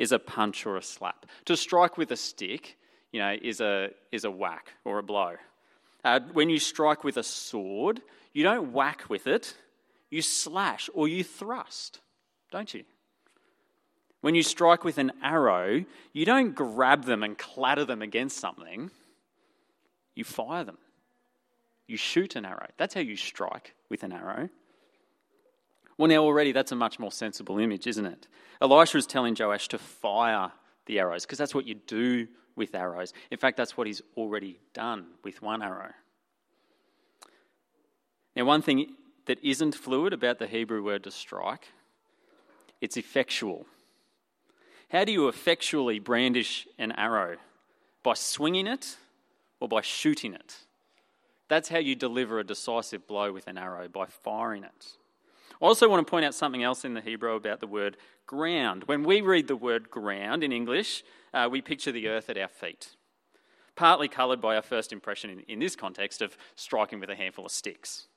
is 0.00 0.12
a 0.12 0.18
punch 0.18 0.64
or 0.64 0.78
a 0.78 0.82
slap. 0.82 1.26
To 1.44 1.56
strike 1.56 1.98
with 1.98 2.10
a 2.10 2.16
stick, 2.16 2.78
you 3.12 3.20
know, 3.20 3.36
is 3.40 3.60
a, 3.60 3.90
is 4.10 4.24
a 4.24 4.30
whack 4.30 4.72
or 4.82 4.98
a 4.98 5.02
blow. 5.02 5.34
Uh, 6.02 6.20
when 6.32 6.48
you 6.48 6.58
strike 6.58 7.04
with 7.04 7.18
a 7.18 7.22
sword, 7.22 8.00
you 8.32 8.42
don't 8.42 8.72
whack 8.72 9.10
with 9.10 9.26
it, 9.26 9.54
you 10.08 10.22
slash 10.22 10.88
or 10.94 11.06
you 11.06 11.22
thrust, 11.22 12.00
don't 12.50 12.72
you? 12.72 12.84
When 14.22 14.34
you 14.34 14.42
strike 14.42 14.84
with 14.84 14.96
an 14.96 15.12
arrow, 15.22 15.84
you 16.14 16.24
don't 16.24 16.54
grab 16.54 17.04
them 17.04 17.22
and 17.22 17.36
clatter 17.36 17.84
them 17.84 18.00
against 18.00 18.38
something, 18.38 18.90
you 20.14 20.24
fire 20.24 20.64
them. 20.64 20.78
You 21.86 21.98
shoot 21.98 22.36
an 22.36 22.46
arrow. 22.46 22.68
That's 22.78 22.94
how 22.94 23.00
you 23.00 23.16
strike 23.16 23.74
with 23.90 24.02
an 24.02 24.12
arrow. 24.12 24.48
Well, 26.00 26.08
now 26.08 26.24
already 26.24 26.52
that's 26.52 26.72
a 26.72 26.76
much 26.76 26.98
more 26.98 27.12
sensible 27.12 27.58
image, 27.58 27.86
isn't 27.86 28.06
it? 28.06 28.26
Elisha 28.62 28.96
is 28.96 29.06
telling 29.06 29.36
Joash 29.38 29.68
to 29.68 29.76
fire 29.76 30.50
the 30.86 30.98
arrows 30.98 31.26
because 31.26 31.36
that's 31.36 31.54
what 31.54 31.66
you 31.66 31.74
do 31.74 32.26
with 32.56 32.74
arrows. 32.74 33.12
In 33.30 33.36
fact, 33.36 33.58
that's 33.58 33.76
what 33.76 33.86
he's 33.86 34.00
already 34.16 34.58
done 34.72 35.08
with 35.22 35.42
one 35.42 35.60
arrow. 35.62 35.90
Now, 38.34 38.46
one 38.46 38.62
thing 38.62 38.94
that 39.26 39.44
isn't 39.44 39.74
fluid 39.74 40.14
about 40.14 40.38
the 40.38 40.46
Hebrew 40.46 40.82
word 40.82 41.04
to 41.04 41.10
strike, 41.10 41.68
it's 42.80 42.96
effectual. 42.96 43.66
How 44.88 45.04
do 45.04 45.12
you 45.12 45.28
effectually 45.28 45.98
brandish 45.98 46.66
an 46.78 46.92
arrow? 46.92 47.36
By 48.02 48.14
swinging 48.14 48.66
it 48.66 48.96
or 49.60 49.68
by 49.68 49.82
shooting 49.82 50.32
it? 50.32 50.60
That's 51.48 51.68
how 51.68 51.78
you 51.78 51.94
deliver 51.94 52.38
a 52.38 52.44
decisive 52.44 53.06
blow 53.06 53.34
with 53.34 53.48
an 53.48 53.58
arrow, 53.58 53.86
by 53.86 54.06
firing 54.06 54.64
it. 54.64 54.96
I 55.60 55.66
also 55.66 55.88
want 55.88 56.06
to 56.06 56.10
point 56.10 56.24
out 56.24 56.34
something 56.34 56.62
else 56.62 56.84
in 56.84 56.94
the 56.94 57.00
Hebrew 57.02 57.34
about 57.34 57.60
the 57.60 57.66
word 57.66 57.98
ground. 58.26 58.84
When 58.86 59.02
we 59.02 59.20
read 59.20 59.46
the 59.46 59.56
word 59.56 59.90
ground 59.90 60.42
in 60.42 60.52
English, 60.52 61.04
uh, 61.34 61.48
we 61.50 61.60
picture 61.60 61.92
the 61.92 62.08
earth 62.08 62.30
at 62.30 62.38
our 62.38 62.48
feet, 62.48 62.96
partly 63.76 64.08
coloured 64.08 64.40
by 64.40 64.56
our 64.56 64.62
first 64.62 64.90
impression 64.92 65.28
in, 65.28 65.40
in 65.40 65.58
this 65.58 65.76
context 65.76 66.22
of 66.22 66.38
striking 66.56 66.98
with 66.98 67.10
a 67.10 67.14
handful 67.14 67.44
of 67.44 67.52
sticks. 67.52 68.08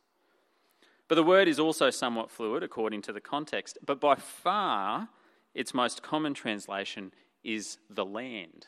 But 1.09 1.15
the 1.15 1.23
word 1.23 1.49
is 1.49 1.59
also 1.59 1.89
somewhat 1.89 2.31
fluid 2.31 2.63
according 2.63 3.01
to 3.03 3.13
the 3.13 3.19
context. 3.21 3.77
But 3.85 3.99
by 3.99 4.15
far, 4.15 5.09
its 5.53 5.73
most 5.73 6.01
common 6.01 6.33
translation 6.33 7.13
is 7.43 7.77
the 7.89 8.05
land 8.05 8.67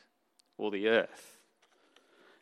or 0.57 0.69
the 0.69 0.89
earth. 0.89 1.39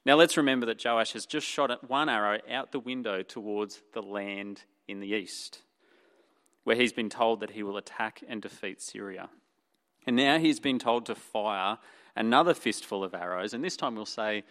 Now 0.05 0.15
let's 0.15 0.35
remember 0.35 0.65
that 0.65 0.83
Joash 0.83 1.13
has 1.13 1.25
just 1.25 1.47
shot 1.47 1.89
one 1.89 2.09
arrow 2.09 2.39
out 2.49 2.71
the 2.71 2.79
window 2.79 3.21
towards 3.21 3.81
the 3.93 4.01
land 4.01 4.63
in 4.87 4.99
the 4.99 5.13
east, 5.13 5.61
where 6.63 6.75
he's 6.75 6.93
been 6.93 7.09
told 7.09 7.39
that 7.39 7.51
he 7.51 7.63
will 7.63 7.77
attack 7.77 8.21
and 8.27 8.41
defeat 8.41 8.81
Syria. 8.81 9.29
And 10.05 10.15
now 10.15 10.37
he's 10.39 10.59
been 10.59 10.79
told 10.79 11.05
to 11.05 11.15
fire 11.15 11.77
another 12.15 12.53
fistful 12.53 13.03
of 13.03 13.13
arrows, 13.13 13.53
and 13.53 13.63
this 13.63 13.77
time 13.77 13.95
we'll 13.95 14.05
say 14.05 14.43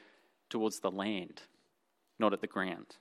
towards 0.51 0.81
the 0.81 0.91
land, 0.91 1.43
not 2.19 2.33
at 2.33 2.41
the 2.41 2.47
ground. 2.47 2.97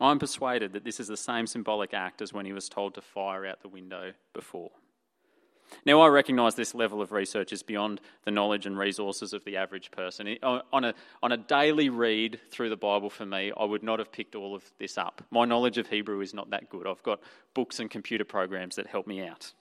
I'm 0.00 0.18
persuaded 0.18 0.72
that 0.72 0.84
this 0.84 1.00
is 1.00 1.08
the 1.08 1.16
same 1.16 1.46
symbolic 1.46 1.92
act 1.92 2.22
as 2.22 2.32
when 2.32 2.46
he 2.46 2.52
was 2.52 2.68
told 2.68 2.94
to 2.94 3.00
fire 3.00 3.44
out 3.46 3.62
the 3.62 3.68
window 3.68 4.12
before. 4.32 4.70
Now, 5.84 6.00
I 6.00 6.08
recognise 6.08 6.54
this 6.54 6.74
level 6.74 7.00
of 7.02 7.12
research 7.12 7.52
is 7.52 7.62
beyond 7.62 8.00
the 8.24 8.30
knowledge 8.30 8.66
and 8.66 8.78
resources 8.78 9.32
of 9.32 9.44
the 9.44 9.56
average 9.56 9.90
person. 9.90 10.36
On 10.42 10.84
a, 10.84 10.94
on 11.22 11.32
a 11.32 11.36
daily 11.36 11.88
read 11.88 12.40
through 12.50 12.70
the 12.70 12.76
Bible 12.76 13.10
for 13.10 13.26
me, 13.26 13.52
I 13.56 13.64
would 13.64 13.82
not 13.82 13.98
have 13.98 14.12
picked 14.12 14.34
all 14.34 14.54
of 14.54 14.64
this 14.78 14.98
up. 14.98 15.22
My 15.30 15.44
knowledge 15.44 15.78
of 15.78 15.88
Hebrew 15.88 16.20
is 16.20 16.34
not 16.34 16.50
that 16.50 16.68
good. 16.68 16.86
I've 16.86 17.02
got 17.02 17.20
books 17.54 17.80
and 17.80 17.90
computer 17.90 18.24
programs 18.24 18.76
that 18.76 18.86
help 18.86 19.06
me 19.06 19.26
out. 19.26 19.52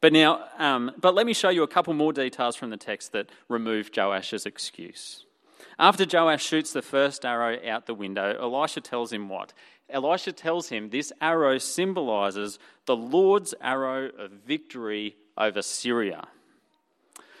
But 0.00 0.12
now, 0.12 0.44
um, 0.58 0.92
but 0.98 1.14
let 1.14 1.26
me 1.26 1.32
show 1.32 1.48
you 1.48 1.62
a 1.62 1.68
couple 1.68 1.94
more 1.94 2.12
details 2.12 2.56
from 2.56 2.70
the 2.70 2.76
text 2.76 3.12
that 3.12 3.30
remove 3.48 3.90
Joash's 3.90 4.46
excuse. 4.46 5.24
After 5.78 6.06
Joash 6.10 6.44
shoots 6.44 6.72
the 6.72 6.82
first 6.82 7.24
arrow 7.24 7.58
out 7.66 7.86
the 7.86 7.94
window, 7.94 8.36
Elisha 8.40 8.80
tells 8.80 9.12
him 9.12 9.28
what? 9.28 9.52
Elisha 9.90 10.32
tells 10.32 10.68
him 10.68 10.90
this 10.90 11.12
arrow 11.20 11.58
symbolizes 11.58 12.58
the 12.86 12.96
Lord's 12.96 13.54
arrow 13.60 14.10
of 14.18 14.30
victory 14.46 15.16
over 15.36 15.62
Syria. 15.62 16.26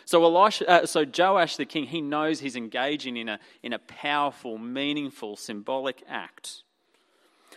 So, 0.04 0.22
Elisha, 0.22 0.68
uh, 0.68 0.86
so 0.86 1.04
Joash 1.06 1.56
the 1.56 1.64
king, 1.64 1.86
he 1.86 2.02
knows 2.02 2.40
he's 2.40 2.56
engaging 2.56 3.16
in 3.16 3.28
a, 3.28 3.38
in 3.62 3.72
a 3.72 3.78
powerful, 3.78 4.58
meaningful, 4.58 5.36
symbolic 5.36 6.02
act. 6.06 6.62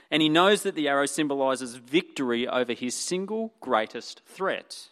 And 0.10 0.22
he 0.22 0.30
knows 0.30 0.64
that 0.64 0.76
the 0.76 0.88
arrow 0.88 1.06
symbolizes 1.06 1.76
victory 1.76 2.48
over 2.48 2.72
his 2.72 2.96
single 2.96 3.54
greatest 3.60 4.22
threat. 4.26 4.88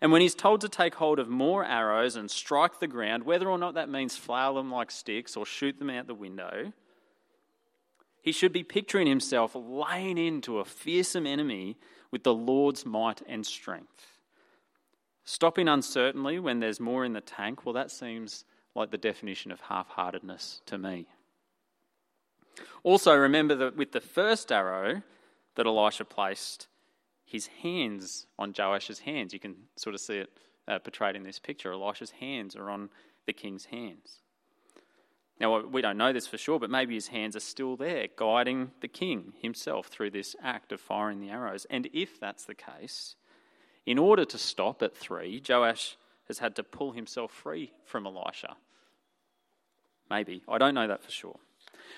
And 0.00 0.10
when 0.10 0.20
he's 0.20 0.34
told 0.34 0.60
to 0.62 0.68
take 0.68 0.96
hold 0.96 1.20
of 1.20 1.28
more 1.28 1.64
arrows 1.64 2.16
and 2.16 2.28
strike 2.28 2.80
the 2.80 2.88
ground, 2.88 3.22
whether 3.22 3.48
or 3.48 3.58
not 3.58 3.74
that 3.74 3.88
means 3.88 4.16
flail 4.16 4.54
them 4.54 4.68
like 4.68 4.90
sticks 4.90 5.36
or 5.36 5.46
shoot 5.46 5.78
them 5.78 5.90
out 5.90 6.08
the 6.08 6.14
window, 6.14 6.72
he 8.22 8.32
should 8.32 8.52
be 8.52 8.62
picturing 8.62 9.06
himself 9.06 9.52
laying 9.54 10.16
into 10.16 10.58
a 10.58 10.64
fearsome 10.64 11.26
enemy 11.26 11.76
with 12.10 12.22
the 12.22 12.34
Lord's 12.34 12.86
might 12.86 13.20
and 13.26 13.44
strength. 13.44 14.18
Stopping 15.24 15.68
uncertainly 15.68 16.38
when 16.38 16.60
there's 16.60 16.80
more 16.80 17.04
in 17.04 17.12
the 17.12 17.20
tank, 17.20 17.66
well, 17.66 17.74
that 17.74 17.90
seems 17.90 18.44
like 18.74 18.90
the 18.90 18.98
definition 18.98 19.52
of 19.52 19.60
half 19.60 19.88
heartedness 19.88 20.62
to 20.66 20.78
me. 20.78 21.06
Also, 22.82 23.14
remember 23.14 23.54
that 23.54 23.76
with 23.76 23.92
the 23.92 24.00
first 24.00 24.50
arrow 24.50 25.02
that 25.54 25.66
Elisha 25.66 26.04
placed, 26.04 26.68
his 27.24 27.46
hands 27.46 28.26
on 28.38 28.52
Joash's 28.52 29.00
hands. 29.00 29.32
You 29.32 29.40
can 29.40 29.54
sort 29.76 29.94
of 29.94 30.00
see 30.00 30.18
it 30.18 30.30
uh, 30.68 30.78
portrayed 30.78 31.16
in 31.16 31.22
this 31.22 31.38
picture. 31.38 31.72
Elisha's 31.72 32.10
hands 32.10 32.54
are 32.56 32.70
on 32.70 32.90
the 33.26 33.32
king's 33.32 33.64
hands. 33.66 34.21
Now, 35.42 35.60
we 35.60 35.82
don't 35.82 35.96
know 35.96 36.12
this 36.12 36.28
for 36.28 36.38
sure, 36.38 36.60
but 36.60 36.70
maybe 36.70 36.94
his 36.94 37.08
hands 37.08 37.34
are 37.34 37.40
still 37.40 37.74
there, 37.74 38.06
guiding 38.14 38.70
the 38.80 38.86
king 38.86 39.32
himself 39.42 39.88
through 39.88 40.10
this 40.10 40.36
act 40.40 40.70
of 40.70 40.80
firing 40.80 41.20
the 41.20 41.30
arrows. 41.30 41.66
And 41.68 41.88
if 41.92 42.20
that's 42.20 42.44
the 42.44 42.54
case, 42.54 43.16
in 43.84 43.98
order 43.98 44.24
to 44.24 44.38
stop 44.38 44.84
at 44.84 44.96
three, 44.96 45.42
Joash 45.46 45.96
has 46.28 46.38
had 46.38 46.54
to 46.54 46.62
pull 46.62 46.92
himself 46.92 47.32
free 47.32 47.72
from 47.84 48.06
Elisha. 48.06 48.54
Maybe. 50.08 50.44
I 50.48 50.58
don't 50.58 50.74
know 50.74 50.86
that 50.86 51.02
for 51.02 51.10
sure. 51.10 51.40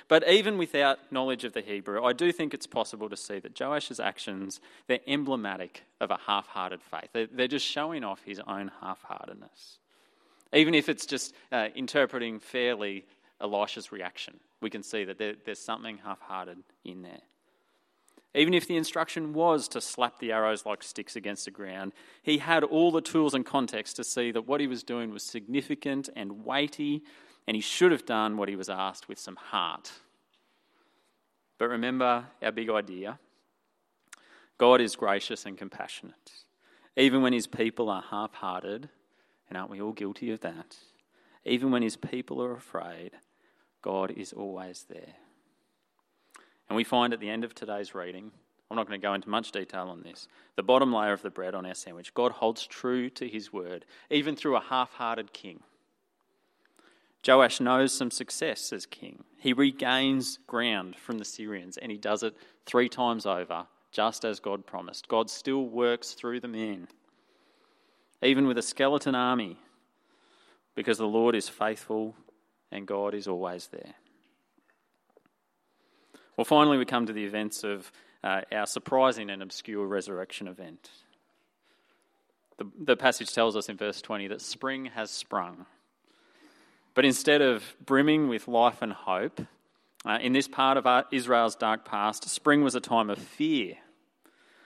But 0.08 0.26
even 0.26 0.56
without 0.56 1.12
knowledge 1.12 1.44
of 1.44 1.52
the 1.52 1.60
Hebrew, 1.60 2.02
I 2.02 2.14
do 2.14 2.32
think 2.32 2.54
it's 2.54 2.66
possible 2.66 3.10
to 3.10 3.16
see 3.16 3.40
that 3.40 3.54
Joash's 3.54 4.00
actions, 4.00 4.58
they're 4.86 5.00
emblematic 5.06 5.82
of 6.00 6.10
a 6.10 6.18
half-hearted 6.26 6.80
faith. 6.80 7.28
They're, 7.30 7.46
just 7.46 7.66
showing 7.66 8.04
off 8.04 8.22
his 8.24 8.40
own 8.46 8.70
half-heartedness. 8.80 9.80
Even 10.54 10.74
if 10.74 10.88
it's 10.88 11.04
just 11.04 11.34
uh, 11.52 11.68
interpreting 11.74 12.40
fairly 12.40 13.04
Elisha's 13.40 13.92
reaction, 13.92 14.40
we 14.60 14.70
can 14.70 14.82
see 14.82 15.04
that 15.04 15.18
there, 15.18 15.34
there's 15.44 15.58
something 15.58 15.98
half-hearted 15.98 16.58
in 16.84 17.02
there. 17.02 17.22
Even 18.36 18.52
if 18.52 18.66
the 18.66 18.76
instruction 18.76 19.32
was 19.32 19.68
to 19.68 19.80
slap 19.80 20.18
the 20.18 20.32
arrows 20.32 20.66
like 20.66 20.82
sticks 20.82 21.14
against 21.14 21.44
the 21.44 21.50
ground, 21.52 21.92
he 22.22 22.38
had 22.38 22.64
all 22.64 22.90
the 22.90 23.00
tools 23.00 23.34
and 23.34 23.46
context 23.46 23.96
to 23.96 24.04
see 24.04 24.32
that 24.32 24.46
what 24.46 24.60
he 24.60 24.66
was 24.66 24.82
doing 24.82 25.10
was 25.10 25.22
significant 25.22 26.08
and 26.16 26.44
weighty 26.44 27.02
and 27.46 27.54
he 27.54 27.60
should 27.60 27.92
have 27.92 28.06
done 28.06 28.36
what 28.36 28.48
he 28.48 28.56
was 28.56 28.68
asked 28.68 29.08
with 29.08 29.18
some 29.18 29.36
heart. 29.36 29.92
But 31.58 31.68
remember 31.68 32.26
our 32.42 32.52
big 32.52 32.70
idea 32.70 33.18
God 34.56 34.80
is 34.80 34.96
gracious 34.96 35.46
and 35.46 35.58
compassionate. 35.58 36.32
Even 36.96 37.22
when 37.22 37.32
his 37.32 37.48
people 37.48 37.90
are 37.90 38.04
half 38.10 38.34
hearted, 38.34 38.88
and 39.48 39.58
aren't 39.58 39.70
we 39.70 39.80
all 39.80 39.92
guilty 39.92 40.30
of 40.30 40.40
that? 40.40 40.76
Even 41.44 41.72
when 41.72 41.82
his 41.82 41.96
people 41.96 42.40
are 42.40 42.54
afraid, 42.54 43.10
God 43.84 44.12
is 44.12 44.32
always 44.32 44.86
there. 44.88 45.12
And 46.70 46.74
we 46.74 46.84
find 46.84 47.12
at 47.12 47.20
the 47.20 47.28
end 47.28 47.44
of 47.44 47.54
today's 47.54 47.94
reading, 47.94 48.30
I'm 48.70 48.78
not 48.78 48.88
going 48.88 48.98
to 48.98 49.06
go 49.06 49.12
into 49.12 49.28
much 49.28 49.52
detail 49.52 49.88
on 49.90 50.02
this, 50.02 50.26
the 50.56 50.62
bottom 50.62 50.90
layer 50.90 51.12
of 51.12 51.20
the 51.20 51.28
bread 51.28 51.54
on 51.54 51.66
our 51.66 51.74
sandwich, 51.74 52.14
God 52.14 52.32
holds 52.32 52.66
true 52.66 53.10
to 53.10 53.28
his 53.28 53.52
word, 53.52 53.84
even 54.10 54.36
through 54.36 54.56
a 54.56 54.60
half 54.60 54.94
hearted 54.94 55.34
king. 55.34 55.60
Joash 57.28 57.60
knows 57.60 57.92
some 57.92 58.10
success 58.10 58.72
as 58.72 58.86
king. 58.86 59.22
He 59.38 59.52
regains 59.52 60.38
ground 60.46 60.96
from 60.96 61.18
the 61.18 61.24
Syrians 61.26 61.76
and 61.76 61.92
he 61.92 61.98
does 61.98 62.22
it 62.22 62.34
three 62.64 62.88
times 62.88 63.26
over, 63.26 63.66
just 63.92 64.24
as 64.24 64.40
God 64.40 64.64
promised. 64.64 65.08
God 65.08 65.28
still 65.28 65.66
works 65.66 66.12
through 66.12 66.40
the 66.40 66.48
men, 66.48 66.88
even 68.22 68.46
with 68.46 68.56
a 68.56 68.62
skeleton 68.62 69.14
army, 69.14 69.58
because 70.74 70.96
the 70.96 71.06
Lord 71.06 71.34
is 71.34 71.50
faithful 71.50 72.14
and 72.70 72.86
God 72.86 73.14
is 73.14 73.28
always 73.28 73.68
there. 73.68 73.94
Well, 76.36 76.44
finally, 76.44 76.78
we 76.78 76.84
come 76.84 77.06
to 77.06 77.12
the 77.12 77.24
events 77.24 77.62
of 77.62 77.90
uh, 78.24 78.42
our 78.50 78.66
surprising 78.66 79.30
and 79.30 79.42
obscure 79.42 79.86
resurrection 79.86 80.48
event. 80.48 80.90
The, 82.56 82.66
the 82.78 82.96
passage 82.96 83.32
tells 83.32 83.56
us 83.56 83.68
in 83.68 83.76
verse 83.76 84.00
20 84.00 84.28
that 84.28 84.40
spring 84.40 84.86
has 84.86 85.10
sprung. 85.10 85.66
But 86.94 87.04
instead 87.04 87.42
of 87.42 87.64
brimming 87.84 88.28
with 88.28 88.48
life 88.48 88.80
and 88.80 88.92
hope, 88.92 89.40
uh, 90.04 90.18
in 90.20 90.32
this 90.32 90.48
part 90.48 90.76
of 90.76 91.06
Israel's 91.12 91.56
dark 91.56 91.84
past, 91.84 92.28
spring 92.28 92.62
was 92.62 92.74
a 92.74 92.80
time 92.80 93.10
of 93.10 93.18
fear. 93.18 93.76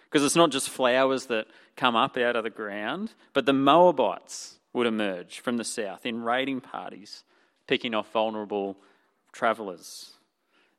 Because 0.05 0.25
it's 0.25 0.37
not 0.37 0.51
just 0.51 0.69
flowers 0.69 1.27
that 1.27 1.47
come 1.77 1.97
up 1.97 2.17
out 2.17 2.37
of 2.37 2.45
the 2.45 2.51
ground, 2.51 3.13
but 3.33 3.47
the 3.47 3.53
Moabites 3.53 4.59
would 4.73 4.87
emerge 4.87 5.41
from 5.41 5.57
the 5.57 5.65
south 5.65 6.05
in 6.05 6.23
raiding 6.23 6.61
parties, 6.61 7.25
picking 7.69 7.95
off 7.95 8.11
vulnerable 8.11 8.77
travellers. 9.31 10.15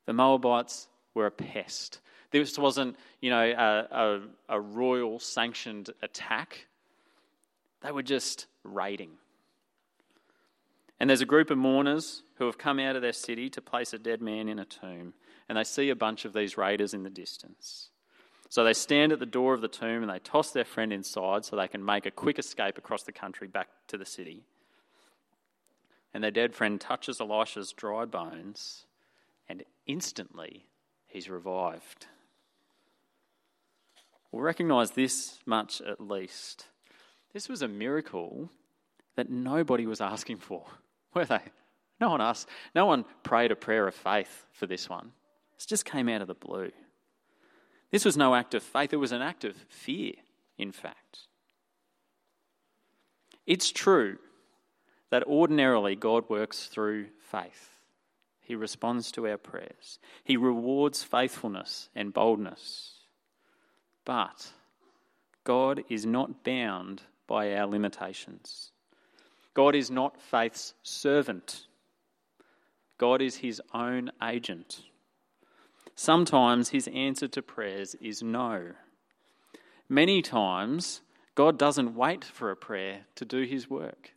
The 0.06 0.14
Moabites 0.14 0.88
were 1.14 1.28
a 1.28 1.32
pest. 1.32 2.02
This 2.32 2.60
wasn't, 2.60 2.98
you 3.22 3.30
know, 3.30 3.42
a, 3.42 3.96
a, 3.96 4.22
a 4.50 4.60
royal 4.60 5.20
sanctioned 5.20 5.92
attack. 6.02 6.68
They 7.82 7.92
were 7.92 8.04
just 8.04 8.48
raiding. 8.64 9.12
And 11.00 11.10
there's 11.10 11.22
a 11.22 11.26
group 11.26 11.50
of 11.50 11.58
mourners 11.58 12.24
who 12.36 12.46
have 12.46 12.58
come 12.58 12.80
out 12.80 12.98
of 12.98 13.02
their 13.02 13.14
city 13.14 13.50
to 13.52 13.62
place 13.62 13.94
a 13.94 14.00
dead 14.00 14.22
man 14.22 14.50
in 14.50 14.60
a 14.60 14.66
tomb, 14.66 15.14
and 15.48 15.58
they 15.58 15.64
see 15.64 15.90
a 15.90 15.96
bunch 15.96 16.26
of 16.26 16.34
these 16.34 16.58
raiders 16.58 16.94
in 16.94 17.04
the 17.04 17.10
distance. 17.10 17.90
So 18.50 18.64
they 18.64 18.74
stand 18.74 19.12
at 19.12 19.20
the 19.20 19.26
door 19.26 19.54
of 19.54 19.62
the 19.62 19.68
tomb 19.68 20.02
and 20.02 20.10
they 20.10 20.20
toss 20.20 20.52
their 20.52 20.66
friend 20.66 20.92
inside 20.92 21.46
so 21.46 21.56
they 21.56 21.68
can 21.68 21.86
make 21.86 22.08
a 22.08 22.12
quick 22.12 22.40
escape 22.40 22.80
across 22.80 23.04
the 23.04 23.12
country 23.12 23.48
back 23.48 23.68
to 23.88 23.98
the 23.98 24.06
city. 24.06 24.44
And 26.14 26.24
their 26.24 26.32
dead 26.32 26.56
friend 26.56 26.82
touches 26.82 27.22
Elisha's 27.22 27.72
dry 27.72 28.06
bones, 28.06 28.86
and 29.48 29.64
instantly 29.86 30.66
he's 31.08 31.30
revived. 31.30 32.08
We'll 34.32 34.42
recognise 34.42 34.92
this 34.92 35.40
much 35.46 35.82
at 35.82 36.02
least. 36.02 36.66
This 37.34 37.50
was 37.50 37.62
a 37.62 37.68
miracle 37.68 38.50
that 39.16 39.30
nobody 39.30 39.86
was 39.86 40.02
asking 40.02 40.38
for. 40.38 40.66
Were 41.14 41.26
they? 41.26 41.42
No 42.00 42.10
one 42.10 42.22
asked. 42.22 42.48
No 42.74 42.86
one 42.86 43.06
prayed 43.24 43.52
a 43.52 43.56
prayer 43.56 43.88
of 43.88 43.96
faith 43.96 44.46
for 44.54 44.66
this 44.66 44.90
one. 44.90 45.12
This 45.56 45.66
just 45.66 45.86
came 45.86 46.08
out 46.08 46.22
of 46.22 46.28
the 46.28 46.34
blue. 46.34 46.72
This 47.92 48.06
was 48.06 48.16
no 48.16 48.36
act 48.36 48.54
of 48.54 48.64
faith, 48.64 48.94
it 48.94 48.98
was 48.98 49.12
an 49.12 49.22
act 49.22 49.44
of 49.44 49.56
fear, 49.68 50.14
in 50.58 50.72
fact. 50.72 51.28
It's 53.48 53.72
true 53.72 54.20
that 55.10 55.24
ordinarily 55.24 55.96
God 55.96 56.30
works 56.30 56.68
through 56.68 57.08
faith. 57.20 57.76
He 58.42 58.56
responds 58.56 59.12
to 59.12 59.28
our 59.28 59.38
prayers. 59.38 60.00
He 60.24 60.38
rewards 60.38 61.04
faithfulness 61.04 61.90
and 61.96 62.14
boldness. 62.14 62.94
But 64.06 64.54
God 65.44 65.84
is 65.90 66.06
not 66.06 66.44
bound 66.44 67.04
by 67.28 67.54
our 67.54 67.68
limitations. 67.68 68.72
God 69.54 69.76
is 69.76 69.92
not 69.92 70.20
faith's 70.20 70.74
servant. 70.84 71.68
God 72.98 73.22
is 73.22 73.38
his 73.38 73.62
own 73.74 74.12
agent. 74.24 74.84
Sometimes 75.96 76.70
his 76.70 76.88
answer 76.94 77.28
to 77.28 77.42
prayers 77.42 77.96
is 78.02 78.24
no. 78.24 78.72
Many 79.88 80.22
times, 80.22 81.02
God 81.36 81.58
doesn't 81.58 81.96
wait 81.96 82.24
for 82.24 82.52
a 82.52 82.56
prayer 82.56 83.02
to 83.16 83.26
do 83.26 83.44
his 83.44 83.70
work 83.70 84.12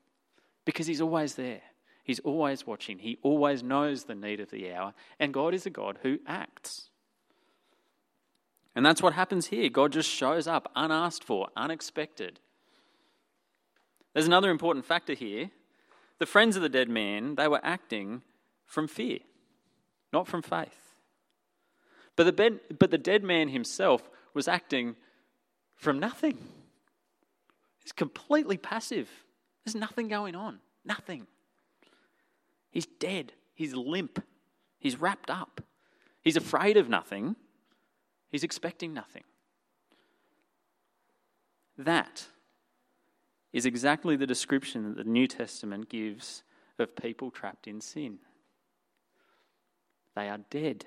because 0.65 0.87
he's 0.87 1.01
always 1.01 1.35
there. 1.35 1.63
He's 2.05 2.21
always 2.21 2.67
watching. 2.67 2.99
He 2.99 3.19
always 3.23 3.63
knows 3.63 4.05
the 4.05 4.15
need 4.15 4.41
of 4.41 4.51
the 4.51 4.73
hour. 4.73 4.95
And 5.21 5.33
God 5.33 5.55
is 5.55 5.67
a 5.67 5.71
God 5.71 5.99
who 6.03 6.19
acts. 6.27 6.89
And 8.75 8.85
that's 8.85 9.03
what 9.03 9.13
happens 9.13 9.47
here. 9.47 9.69
God 9.69 9.93
just 9.93 10.09
shows 10.09 10.47
up 10.47 10.71
unasked 10.75 11.25
for, 11.25 11.49
unexpected. 11.57 12.41
There's 14.13 14.27
another 14.27 14.51
important 14.51 14.85
factor 14.85 15.15
here. 15.15 15.51
The 16.19 16.27
friends 16.27 16.57
of 16.57 16.63
the 16.63 16.69
dead 16.69 16.89
man, 16.89 17.35
they 17.35 17.49
were 17.49 17.61
acting 17.63 18.23
from 18.67 18.89
fear, 18.89 19.19
not 20.13 20.27
from 20.27 20.43
faith. 20.43 20.95
But 22.17 22.25
the, 22.25 22.33
bed, 22.33 22.61
but 22.79 22.91
the 22.91 22.99
dead 22.99 23.23
man 23.23 23.49
himself 23.49 24.09
was 24.35 24.49
acting 24.49 24.97
from 25.77 25.99
nothing. 25.99 26.39
He's 27.83 27.93
completely 27.93 28.57
passive. 28.57 29.09
There's 29.65 29.75
nothing 29.75 30.09
going 30.09 30.35
on. 30.35 30.59
Nothing. 30.85 31.27
He's 32.71 32.87
dead. 32.87 33.33
He's 33.55 33.75
limp. 33.75 34.23
He's 34.79 35.01
wrapped 35.01 35.31
up. 35.31 35.61
He's 36.23 36.37
afraid 36.37 36.77
of 36.77 36.89
nothing. 36.89 37.37
He's 38.31 38.45
expecting 38.45 38.93
nothing. 38.93 39.25
That 41.77 42.27
is 43.53 43.67
exactly 43.67 44.17
the 44.17 44.27
description 44.27 44.85
that 44.85 44.97
the 44.97 45.11
New 45.11 45.27
Testament 45.27 45.89
gives 45.89 46.43
of 46.79 46.97
people 46.97 47.31
trapped 47.31 47.67
in 47.67 47.81
sin. 47.81 48.19
They 50.15 50.29
are 50.29 50.41
dead, 50.51 50.87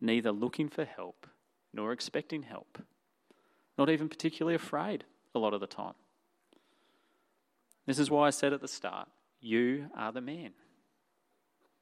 neither 0.00 0.32
looking 0.32 0.68
for 0.68 0.84
help 0.84 1.26
nor 1.72 1.92
expecting 1.92 2.42
help, 2.42 2.78
not 3.76 3.90
even 3.90 4.08
particularly 4.08 4.54
afraid 4.54 5.04
a 5.34 5.38
lot 5.38 5.54
of 5.54 5.60
the 5.60 5.66
time. 5.66 5.94
This 7.86 7.98
is 7.98 8.10
why 8.10 8.26
I 8.26 8.30
said 8.30 8.52
at 8.52 8.60
the 8.60 8.68
start 8.68 9.08
you 9.40 9.90
are 9.96 10.12
the 10.12 10.20
man. 10.20 10.50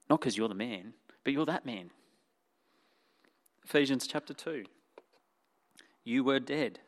Not 0.09 0.21
because 0.21 0.37
you're 0.37 0.49
the 0.49 0.55
man, 0.55 0.93
but 1.25 1.33
you're 1.33 1.47
that 1.47 1.65
man. 1.65 1.91
Ephesians 3.65 4.07
chapter 4.07 4.35
2. 4.35 4.65
You 6.05 6.23
were 6.23 6.41
dead 6.41 6.81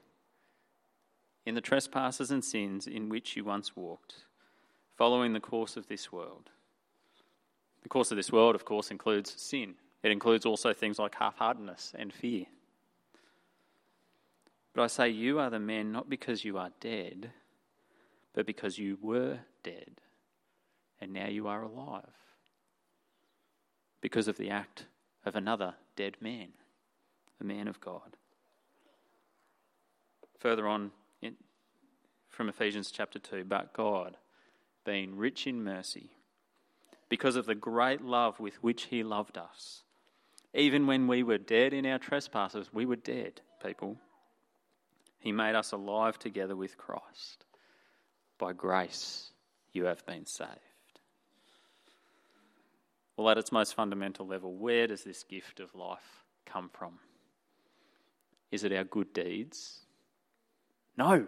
in 1.47 1.55
the 1.55 1.61
trespasses 1.63 2.31
and 2.31 2.45
sins 2.45 2.87
in 2.87 3.09
which 3.09 3.37
you 3.37 3.45
once 3.45 3.75
walked, 3.75 4.27
following 4.99 5.33
the 5.33 5.41
course 5.41 5.77
of 5.77 5.87
this 5.87 6.13
world. 6.13 6.51
The 7.83 7.89
course 7.89 8.11
of 8.11 8.17
this 8.17 8.33
world, 8.33 8.55
of 8.55 8.65
course, 8.65 8.91
includes 8.91 9.41
sin. 9.41 9.77
It 10.03 10.11
includes 10.11 10.45
also 10.45 10.75
things 10.75 10.99
like 10.99 11.15
half 11.15 11.39
heartedness 11.39 11.95
and 11.97 12.13
fear. 12.13 12.45
But 14.75 14.83
I 14.83 14.87
say, 14.89 15.09
you 15.09 15.39
are 15.39 15.49
the 15.49 15.61
men 15.61 15.93
not 15.93 16.11
because 16.11 16.45
you 16.45 16.59
are 16.59 16.71
dead, 16.81 17.31
but 18.37 18.47
because 18.47 18.79
you 18.79 18.99
were 19.01 19.39
dead 19.65 20.03
and 21.01 21.13
now 21.13 21.27
you 21.27 21.49
are 21.49 21.63
alive 21.63 22.05
because 24.03 24.29
of 24.29 24.37
the 24.37 24.51
act 24.51 24.85
of 25.25 25.35
another 25.35 25.75
dead 25.97 26.17
man, 26.21 26.49
the 27.39 27.45
man 27.45 27.67
of 27.67 27.81
God. 27.81 28.17
Further 30.39 30.69
on 30.69 30.93
in, 31.23 31.35
from 32.29 32.51
Ephesians 32.51 32.91
chapter 32.91 33.19
2, 33.19 33.45
but 33.45 33.73
God, 33.73 34.19
being 34.85 35.17
rich 35.17 35.47
in 35.47 35.65
mercy, 35.65 36.11
because 37.09 37.37
of 37.37 37.47
the 37.47 37.55
great 37.55 38.03
love 38.03 38.39
with 38.39 38.63
which 38.63 38.85
He 38.85 39.03
loved 39.03 39.39
us, 39.39 39.83
even 40.53 40.87
when 40.87 41.07
we 41.09 41.23
were 41.23 41.39
dead 41.39 41.73
in 41.73 41.87
our 41.87 41.99
trespasses, 41.99 42.69
we 42.73 42.85
were 42.85 42.97
dead, 42.97 43.41
people. 43.65 43.97
He 45.19 45.33
made 45.33 45.55
us 45.55 45.73
alive 45.73 46.19
together 46.19 46.55
with 46.55 46.77
Christ. 46.77 47.46
By 48.39 48.53
grace, 48.53 49.31
you 49.73 49.85
have 49.85 50.05
been 50.07 50.27
saved. 50.27 50.51
Well, 53.17 53.31
at 53.31 53.39
its 53.39 53.51
most 53.51 53.75
fundamental 53.75 54.27
level, 54.27 54.55
where 54.55 54.87
does 54.87 55.05
this 55.05 55.23
gift 55.23 55.61
of 55.61 55.75
life 55.75 56.25
come 56.45 56.69
from? 56.73 56.99
Is 58.51 58.63
it 58.63 58.73
our 58.73 58.85
good 58.85 59.13
deeds? 59.13 59.81
No, 60.99 61.27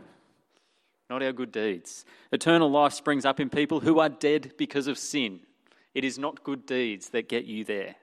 not 1.09 1.23
our 1.23 1.33
good 1.33 1.53
deeds. 1.53 2.05
Eternal 2.33 2.71
life 2.71 2.93
springs 2.93 3.25
up 3.25 3.41
in 3.41 3.49
people 3.49 3.81
who 3.81 3.99
are 3.99 4.09
dead 4.09 4.53
because 4.59 4.87
of 4.87 4.99
sin. 4.99 5.41
It 5.95 6.05
is 6.05 6.19
not 6.19 6.45
good 6.45 6.67
deeds 6.67 7.11
that 7.11 7.29
get 7.29 7.47
you 7.47 7.65
there. 7.65 7.97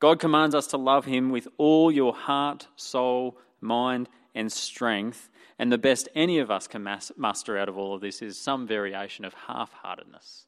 God 0.00 0.20
commands 0.20 0.54
us 0.54 0.66
to 0.68 0.76
love 0.76 1.04
Him 1.04 1.30
with 1.30 1.48
all 1.56 1.90
your 1.90 2.14
heart, 2.14 2.66
soul, 2.76 3.36
mind, 3.60 4.08
and 4.38 4.50
strength. 4.52 5.28
And 5.58 5.72
the 5.72 5.78
best 5.78 6.08
any 6.14 6.38
of 6.38 6.50
us 6.50 6.68
can 6.68 6.88
muster 7.16 7.58
out 7.58 7.68
of 7.68 7.76
all 7.76 7.94
of 7.94 8.00
this 8.00 8.22
is 8.22 8.38
some 8.38 8.66
variation 8.66 9.24
of 9.24 9.34
half 9.34 9.72
heartedness. 9.72 10.46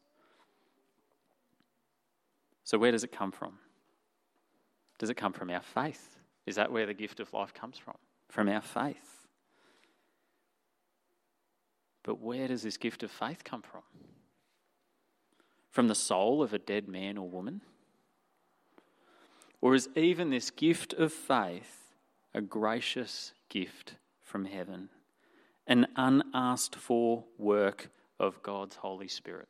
So, 2.62 2.78
where 2.78 2.92
does 2.92 3.02
it 3.02 3.10
come 3.10 3.32
from? 3.32 3.54
Does 4.98 5.10
it 5.10 5.16
come 5.16 5.32
from 5.32 5.50
our 5.50 5.62
faith? 5.62 6.20
Is 6.46 6.54
that 6.56 6.70
where 6.70 6.86
the 6.86 6.94
gift 6.94 7.18
of 7.18 7.32
life 7.32 7.52
comes 7.52 7.76
from? 7.76 7.96
From 8.28 8.48
our 8.48 8.60
faith. 8.60 9.26
But 12.04 12.20
where 12.20 12.46
does 12.46 12.62
this 12.62 12.76
gift 12.76 13.02
of 13.02 13.10
faith 13.10 13.42
come 13.42 13.62
from? 13.62 13.82
From 15.70 15.88
the 15.88 15.94
soul 15.94 16.42
of 16.42 16.54
a 16.54 16.58
dead 16.58 16.88
man 16.88 17.18
or 17.18 17.28
woman? 17.28 17.62
Or 19.60 19.74
is 19.74 19.88
even 19.96 20.30
this 20.30 20.50
gift 20.50 20.92
of 20.92 21.12
faith 21.12 21.92
a 22.32 22.40
gracious 22.40 23.32
gift 23.50 23.96
from 24.22 24.46
heaven, 24.46 24.88
an 25.66 25.86
unasked 25.96 26.76
for 26.76 27.24
work 27.36 27.90
of 28.18 28.42
God's 28.42 28.76
Holy 28.76 29.08
Spirit? 29.08 29.48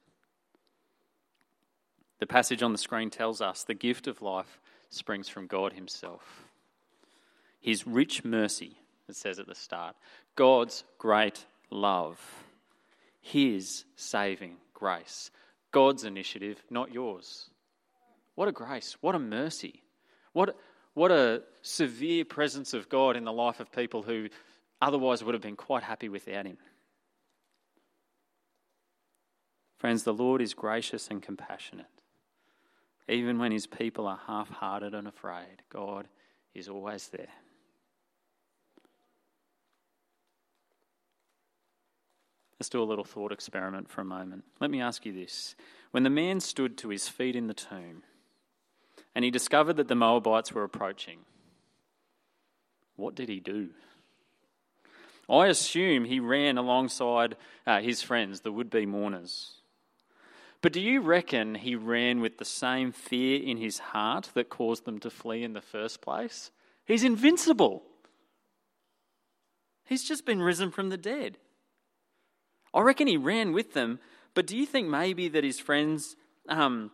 The 2.18 2.26
passage 2.26 2.62
on 2.62 2.72
the 2.72 2.78
screen 2.78 3.10
tells 3.10 3.40
us 3.40 3.62
the 3.62 3.74
gift 3.74 4.06
of 4.08 4.20
life 4.20 4.60
springs 4.90 5.28
from 5.28 5.46
God 5.46 5.72
Himself. 5.72 6.44
His 7.60 7.86
rich 7.86 8.24
mercy, 8.24 8.76
it 9.08 9.16
says 9.16 9.38
at 9.38 9.46
the 9.46 9.54
start, 9.54 9.96
God's 10.36 10.84
great 10.98 11.46
love, 11.70 12.20
His 13.20 13.84
saving 13.96 14.56
grace, 14.74 15.30
God's 15.72 16.04
initiative, 16.04 16.62
not 16.68 16.92
yours. 16.92 17.48
What 18.34 18.48
a 18.48 18.52
grace, 18.52 18.96
what 19.00 19.14
a 19.14 19.18
mercy, 19.18 19.82
what, 20.32 20.56
what 20.94 21.10
a 21.10 21.42
severe 21.62 22.24
presence 22.24 22.74
of 22.74 22.88
God 22.88 23.16
in 23.16 23.24
the 23.24 23.32
life 23.32 23.60
of 23.60 23.72
people 23.72 24.02
who 24.02 24.28
otherwise 24.80 25.22
would 25.22 25.34
have 25.34 25.42
been 25.42 25.56
quite 25.56 25.82
happy 25.82 26.08
without 26.08 26.46
Him. 26.46 26.58
Friends, 29.78 30.02
the 30.02 30.12
Lord 30.12 30.42
is 30.42 30.52
gracious 30.52 31.08
and 31.08 31.22
compassionate. 31.22 31.86
Even 33.08 33.38
when 33.38 33.50
his 33.50 33.66
people 33.66 34.06
are 34.06 34.20
half 34.26 34.50
hearted 34.50 34.94
and 34.94 35.08
afraid, 35.08 35.62
God 35.70 36.06
is 36.54 36.68
always 36.68 37.08
there. 37.08 37.32
Let's 42.60 42.68
do 42.68 42.82
a 42.82 42.84
little 42.84 43.04
thought 43.04 43.32
experiment 43.32 43.88
for 43.88 44.02
a 44.02 44.04
moment. 44.04 44.44
Let 44.60 44.70
me 44.70 44.82
ask 44.82 45.06
you 45.06 45.14
this. 45.14 45.56
When 45.92 46.02
the 46.02 46.10
man 46.10 46.40
stood 46.40 46.76
to 46.78 46.90
his 46.90 47.08
feet 47.08 47.34
in 47.34 47.46
the 47.46 47.54
tomb 47.54 48.02
and 49.14 49.24
he 49.24 49.30
discovered 49.30 49.76
that 49.76 49.88
the 49.88 49.94
Moabites 49.94 50.52
were 50.52 50.64
approaching, 50.64 51.18
what 52.96 53.14
did 53.14 53.28
he 53.28 53.40
do? 53.40 53.70
I 55.28 55.46
assume 55.46 56.04
he 56.04 56.20
ran 56.20 56.58
alongside 56.58 57.36
uh, 57.66 57.80
his 57.80 58.02
friends, 58.02 58.40
the 58.40 58.52
would 58.52 58.70
be 58.70 58.84
mourners. 58.84 59.60
But 60.62 60.72
do 60.72 60.80
you 60.80 61.00
reckon 61.00 61.54
he 61.54 61.74
ran 61.74 62.20
with 62.20 62.38
the 62.38 62.44
same 62.44 62.92
fear 62.92 63.40
in 63.42 63.56
his 63.56 63.78
heart 63.78 64.30
that 64.34 64.50
caused 64.50 64.84
them 64.84 64.98
to 65.00 65.10
flee 65.10 65.42
in 65.42 65.54
the 65.54 65.62
first 65.62 66.00
place? 66.00 66.50
He's 66.84 67.04
invincible. 67.04 67.82
He's 69.86 70.04
just 70.04 70.26
been 70.26 70.42
risen 70.42 70.70
from 70.70 70.90
the 70.90 70.98
dead. 70.98 71.38
I 72.74 72.80
reckon 72.80 73.06
he 73.06 73.16
ran 73.16 73.52
with 73.52 73.72
them, 73.72 74.00
but 74.34 74.46
do 74.46 74.56
you 74.56 74.66
think 74.66 74.88
maybe 74.88 75.28
that 75.28 75.44
his 75.44 75.58
friends. 75.58 76.16
Um, 76.48 76.90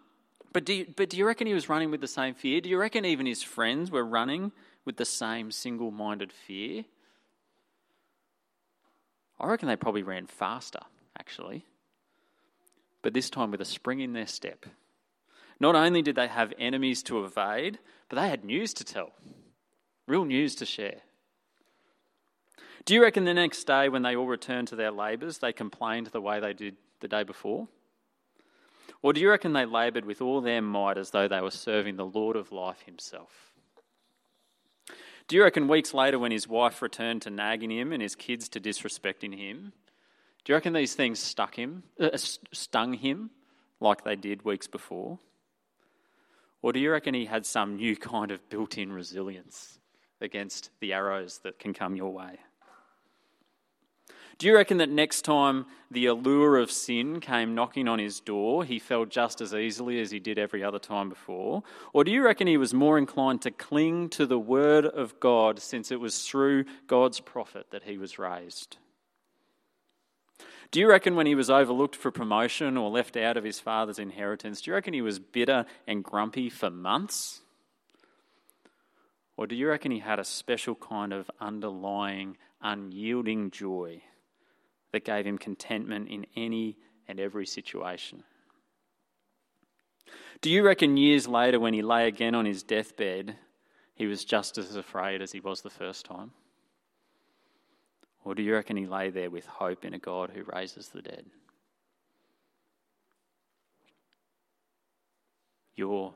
but, 0.52 0.64
do 0.64 0.74
you, 0.74 0.86
but 0.96 1.10
do 1.10 1.16
you 1.16 1.26
reckon 1.26 1.46
he 1.46 1.54
was 1.54 1.68
running 1.68 1.90
with 1.90 2.00
the 2.00 2.08
same 2.08 2.34
fear? 2.34 2.60
Do 2.60 2.68
you 2.68 2.78
reckon 2.78 3.04
even 3.04 3.26
his 3.26 3.42
friends 3.42 3.90
were 3.90 4.04
running 4.04 4.52
with 4.84 4.96
the 4.96 5.04
same 5.04 5.50
single 5.50 5.90
minded 5.90 6.32
fear? 6.32 6.84
I 9.38 9.46
reckon 9.46 9.68
they 9.68 9.76
probably 9.76 10.02
ran 10.02 10.26
faster, 10.26 10.80
actually 11.18 11.66
but 13.06 13.14
this 13.14 13.30
time 13.30 13.52
with 13.52 13.60
a 13.60 13.64
spring 13.64 14.00
in 14.00 14.14
their 14.14 14.26
step. 14.26 14.66
Not 15.60 15.76
only 15.76 16.02
did 16.02 16.16
they 16.16 16.26
have 16.26 16.52
enemies 16.58 17.04
to 17.04 17.24
evade, 17.24 17.78
but 18.08 18.16
they 18.16 18.28
had 18.28 18.44
news 18.44 18.74
to 18.74 18.84
tell, 18.84 19.12
real 20.08 20.24
news 20.24 20.56
to 20.56 20.66
share. 20.66 21.02
Do 22.84 22.94
you 22.94 23.02
reckon 23.04 23.24
the 23.24 23.32
next 23.32 23.62
day, 23.62 23.88
when 23.88 24.02
they 24.02 24.16
all 24.16 24.26
returned 24.26 24.66
to 24.68 24.74
their 24.74 24.90
labours, 24.90 25.38
they 25.38 25.52
complained 25.52 26.08
the 26.08 26.20
way 26.20 26.40
they 26.40 26.52
did 26.52 26.74
the 26.98 27.06
day 27.06 27.22
before? 27.22 27.68
Or 29.06 29.12
do 29.12 29.20
you 29.20 29.30
reckon 29.30 29.52
they 29.52 29.66
laboured 29.66 30.04
with 30.04 30.20
all 30.20 30.40
their 30.40 30.60
might 30.60 30.98
as 30.98 31.10
though 31.10 31.28
they 31.28 31.40
were 31.40 31.52
serving 31.52 31.94
the 31.94 32.04
Lord 32.04 32.34
of 32.34 32.50
life 32.50 32.82
himself? 32.86 33.52
Do 35.28 35.36
you 35.36 35.44
reckon 35.44 35.68
weeks 35.68 35.94
later, 35.94 36.18
when 36.18 36.32
his 36.32 36.48
wife 36.48 36.82
returned 36.82 37.22
to 37.22 37.30
nagging 37.30 37.70
him 37.70 37.92
and 37.92 38.02
his 38.02 38.16
kids 38.16 38.48
to 38.48 38.60
disrespecting 38.60 39.38
him, 39.38 39.72
do 40.44 40.52
you 40.52 40.56
reckon 40.56 40.72
these 40.72 40.96
things 40.96 41.20
stuck 41.20 41.54
him, 41.54 41.84
uh, 42.00 42.16
stung 42.16 42.94
him 42.94 43.30
like 43.78 44.02
they 44.02 44.16
did 44.16 44.44
weeks 44.44 44.66
before? 44.66 45.20
Or 46.60 46.72
do 46.72 46.80
you 46.80 46.90
reckon 46.90 47.14
he 47.14 47.26
had 47.26 47.46
some 47.46 47.76
new 47.76 47.94
kind 48.12 48.32
of 48.32 48.48
built 48.48 48.76
in 48.76 48.92
resilience 48.92 49.78
against 50.20 50.70
the 50.80 50.94
arrows 50.94 51.38
that 51.44 51.60
can 51.60 51.72
come 51.72 51.94
your 51.94 52.12
way? 52.12 52.40
Do 54.38 54.46
you 54.46 54.54
reckon 54.54 54.76
that 54.78 54.90
next 54.90 55.22
time 55.22 55.64
the 55.90 56.06
allure 56.06 56.58
of 56.58 56.70
sin 56.70 57.20
came 57.20 57.54
knocking 57.54 57.88
on 57.88 57.98
his 57.98 58.20
door, 58.20 58.64
he 58.64 58.78
fell 58.78 59.06
just 59.06 59.40
as 59.40 59.54
easily 59.54 59.98
as 59.98 60.10
he 60.10 60.18
did 60.18 60.38
every 60.38 60.62
other 60.62 60.78
time 60.78 61.08
before? 61.08 61.62
Or 61.94 62.04
do 62.04 62.10
you 62.10 62.22
reckon 62.22 62.46
he 62.46 62.58
was 62.58 62.74
more 62.74 62.98
inclined 62.98 63.40
to 63.42 63.50
cling 63.50 64.10
to 64.10 64.26
the 64.26 64.38
word 64.38 64.84
of 64.84 65.18
God 65.20 65.58
since 65.58 65.90
it 65.90 66.00
was 66.00 66.28
through 66.28 66.66
God's 66.86 67.18
prophet 67.18 67.68
that 67.70 67.84
he 67.84 67.96
was 67.96 68.18
raised? 68.18 68.76
Do 70.70 70.80
you 70.80 70.88
reckon 70.88 71.16
when 71.16 71.26
he 71.26 71.34
was 71.34 71.48
overlooked 71.48 71.96
for 71.96 72.10
promotion 72.10 72.76
or 72.76 72.90
left 72.90 73.16
out 73.16 73.38
of 73.38 73.44
his 73.44 73.58
father's 73.58 73.98
inheritance, 73.98 74.60
do 74.60 74.70
you 74.70 74.74
reckon 74.74 74.92
he 74.92 75.00
was 75.00 75.18
bitter 75.18 75.64
and 75.86 76.04
grumpy 76.04 76.50
for 76.50 76.68
months? 76.68 77.40
Or 79.38 79.46
do 79.46 79.54
you 79.54 79.68
reckon 79.68 79.92
he 79.92 80.00
had 80.00 80.18
a 80.18 80.24
special 80.24 80.74
kind 80.74 81.14
of 81.14 81.30
underlying, 81.40 82.36
unyielding 82.60 83.50
joy 83.50 84.02
that 84.96 85.04
gave 85.04 85.26
him 85.26 85.36
contentment 85.36 86.08
in 86.08 86.24
any 86.36 86.78
and 87.06 87.20
every 87.20 87.44
situation? 87.44 88.22
Do 90.40 90.48
you 90.48 90.64
reckon 90.64 90.96
years 90.96 91.28
later, 91.28 91.60
when 91.60 91.74
he 91.74 91.82
lay 91.82 92.08
again 92.08 92.34
on 92.34 92.46
his 92.46 92.62
deathbed, 92.62 93.36
he 93.94 94.06
was 94.06 94.24
just 94.24 94.56
as 94.56 94.74
afraid 94.74 95.20
as 95.20 95.32
he 95.32 95.40
was 95.40 95.60
the 95.60 95.68
first 95.68 96.06
time? 96.06 96.30
Or 98.24 98.34
do 98.34 98.42
you 98.42 98.54
reckon 98.54 98.78
he 98.78 98.86
lay 98.86 99.10
there 99.10 99.28
with 99.28 99.44
hope 99.44 99.84
in 99.84 99.92
a 99.92 99.98
God 99.98 100.30
who 100.34 100.44
raises 100.44 100.88
the 100.88 101.02
dead? 101.02 101.26
You're 105.74 106.14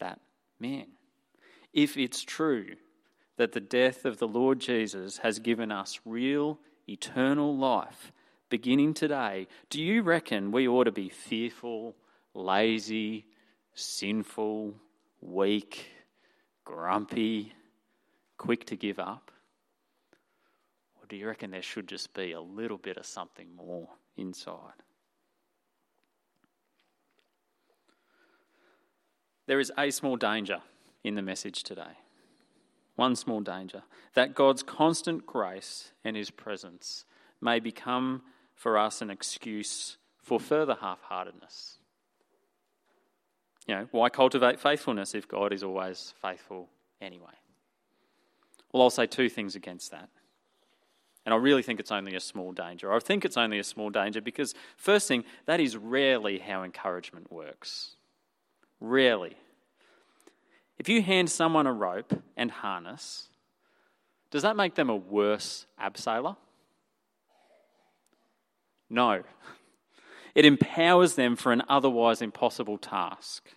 that 0.00 0.20
man. 0.58 0.86
If 1.74 1.98
it's 1.98 2.22
true 2.22 2.76
that 3.36 3.52
the 3.52 3.60
death 3.60 4.06
of 4.06 4.16
the 4.16 4.28
Lord 4.28 4.58
Jesus 4.58 5.18
has 5.18 5.38
given 5.38 5.70
us 5.70 6.00
real 6.06 6.58
eternal 6.88 7.54
life 7.54 8.10
beginning 8.52 8.92
today, 8.92 9.46
do 9.70 9.80
you 9.80 10.02
reckon 10.02 10.52
we 10.52 10.68
ought 10.68 10.84
to 10.84 10.92
be 10.92 11.08
fearful, 11.08 11.96
lazy, 12.34 13.24
sinful, 13.72 14.74
weak, 15.22 15.86
grumpy, 16.62 17.54
quick 18.36 18.66
to 18.66 18.76
give 18.76 18.98
up? 18.98 19.30
Or 21.00 21.06
do 21.08 21.16
you 21.16 21.28
reckon 21.28 21.50
there 21.50 21.62
should 21.62 21.88
just 21.88 22.12
be 22.12 22.32
a 22.32 22.42
little 22.42 22.76
bit 22.76 22.98
of 22.98 23.06
something 23.06 23.48
more 23.56 23.88
inside? 24.18 24.82
There 29.46 29.60
is 29.60 29.72
a 29.78 29.90
small 29.90 30.16
danger 30.16 30.60
in 31.02 31.14
the 31.14 31.22
message 31.22 31.62
today. 31.62 31.96
One 32.96 33.16
small 33.16 33.40
danger 33.40 33.82
that 34.12 34.34
God's 34.34 34.62
constant 34.62 35.24
grace 35.24 35.92
and 36.04 36.14
his 36.14 36.30
presence 36.30 37.06
may 37.40 37.58
become 37.58 38.20
for 38.54 38.78
us 38.78 39.02
an 39.02 39.10
excuse 39.10 39.96
for 40.22 40.38
further 40.38 40.76
half 40.80 41.02
heartedness. 41.02 41.78
You 43.66 43.74
know, 43.74 43.88
why 43.90 44.08
cultivate 44.08 44.58
faithfulness 44.60 45.14
if 45.14 45.28
God 45.28 45.52
is 45.52 45.62
always 45.62 46.14
faithful 46.20 46.68
anyway? 47.00 47.34
Well, 48.72 48.82
I'll 48.82 48.90
say 48.90 49.06
two 49.06 49.28
things 49.28 49.54
against 49.54 49.90
that. 49.90 50.08
And 51.24 51.32
I 51.32 51.36
really 51.36 51.62
think 51.62 51.78
it's 51.78 51.92
only 51.92 52.16
a 52.16 52.20
small 52.20 52.52
danger. 52.52 52.92
I 52.92 52.98
think 52.98 53.24
it's 53.24 53.36
only 53.36 53.58
a 53.58 53.64
small 53.64 53.90
danger 53.90 54.20
because, 54.20 54.54
first 54.76 55.06
thing, 55.06 55.24
that 55.46 55.60
is 55.60 55.76
rarely 55.76 56.38
how 56.38 56.64
encouragement 56.64 57.30
works. 57.30 57.94
Rarely. 58.80 59.36
If 60.78 60.88
you 60.88 61.00
hand 61.02 61.30
someone 61.30 61.68
a 61.68 61.72
rope 61.72 62.20
and 62.36 62.50
harness, 62.50 63.28
does 64.32 64.42
that 64.42 64.56
make 64.56 64.74
them 64.74 64.90
a 64.90 64.96
worse 64.96 65.66
abseiler? 65.80 66.36
No. 68.92 69.22
It 70.34 70.44
empowers 70.44 71.14
them 71.14 71.34
for 71.34 71.50
an 71.50 71.62
otherwise 71.68 72.20
impossible 72.22 72.76
task. 72.78 73.48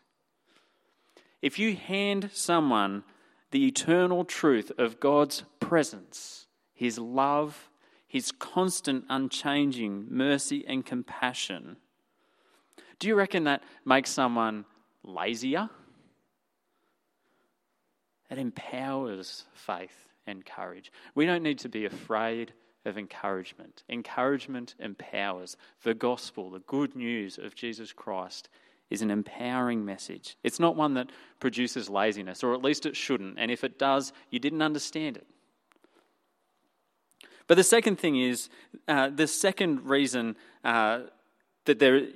If 1.42 1.60
you 1.60 1.76
hand 1.76 2.32
someone 2.34 3.04
the 3.52 3.68
eternal 3.68 4.26
truth 4.26 4.72
of 4.78 5.00
God's 5.00 5.44
presence, 5.60 6.48
his 6.74 6.98
love, 6.98 7.70
his 8.08 8.32
constant, 8.32 9.06
unchanging 9.10 10.08
mercy 10.10 10.66
and 10.68 10.86
compassion. 10.86 11.78
Do 12.98 13.08
you 13.08 13.16
reckon 13.16 13.44
that 13.44 13.62
makes 13.84 14.10
someone 14.10 14.66
lazier? 15.04 15.70
It 18.30 18.38
empowers 18.38 19.46
faith 19.54 20.08
and 20.26 20.46
courage. 20.46 20.92
We 21.14 21.26
don't 21.26 21.44
need 21.44 21.60
to 21.60 21.70
be 21.70 21.86
afraid 21.86 22.54
of 22.86 22.98
encouragement. 22.98 23.84
Encouragement 23.90 24.76
empowers. 24.80 25.58
The 25.84 25.94
gospel, 25.94 26.50
the 26.50 26.60
good 26.60 26.96
news 26.96 27.38
of 27.38 27.56
Jesus 27.56 27.92
Christ, 27.92 28.50
is 28.90 29.02
an 29.02 29.12
empowering 29.12 29.84
message. 29.84 30.38
It's 30.44 30.60
not 30.60 30.76
one 30.76 30.94
that 30.94 31.12
produces 31.40 31.90
laziness, 31.90 32.44
or 32.44 32.54
at 32.54 32.62
least 32.62 32.86
it 32.86 32.96
shouldn't. 32.96 33.40
And 33.40 33.50
if 33.50 33.64
it 33.64 33.80
does, 33.80 34.14
you 34.30 34.40
didn't 34.40 34.62
understand 34.62 35.18
it. 35.18 35.26
But 37.48 37.56
the 37.56 37.64
second 37.64 37.98
thing 37.98 38.20
is 38.20 38.50
uh, 38.88 39.10
the 39.10 39.28
second 39.28 39.86
reason 39.86 40.36
uh, 40.64 41.02
that 41.66 41.80
they're 41.80 42.08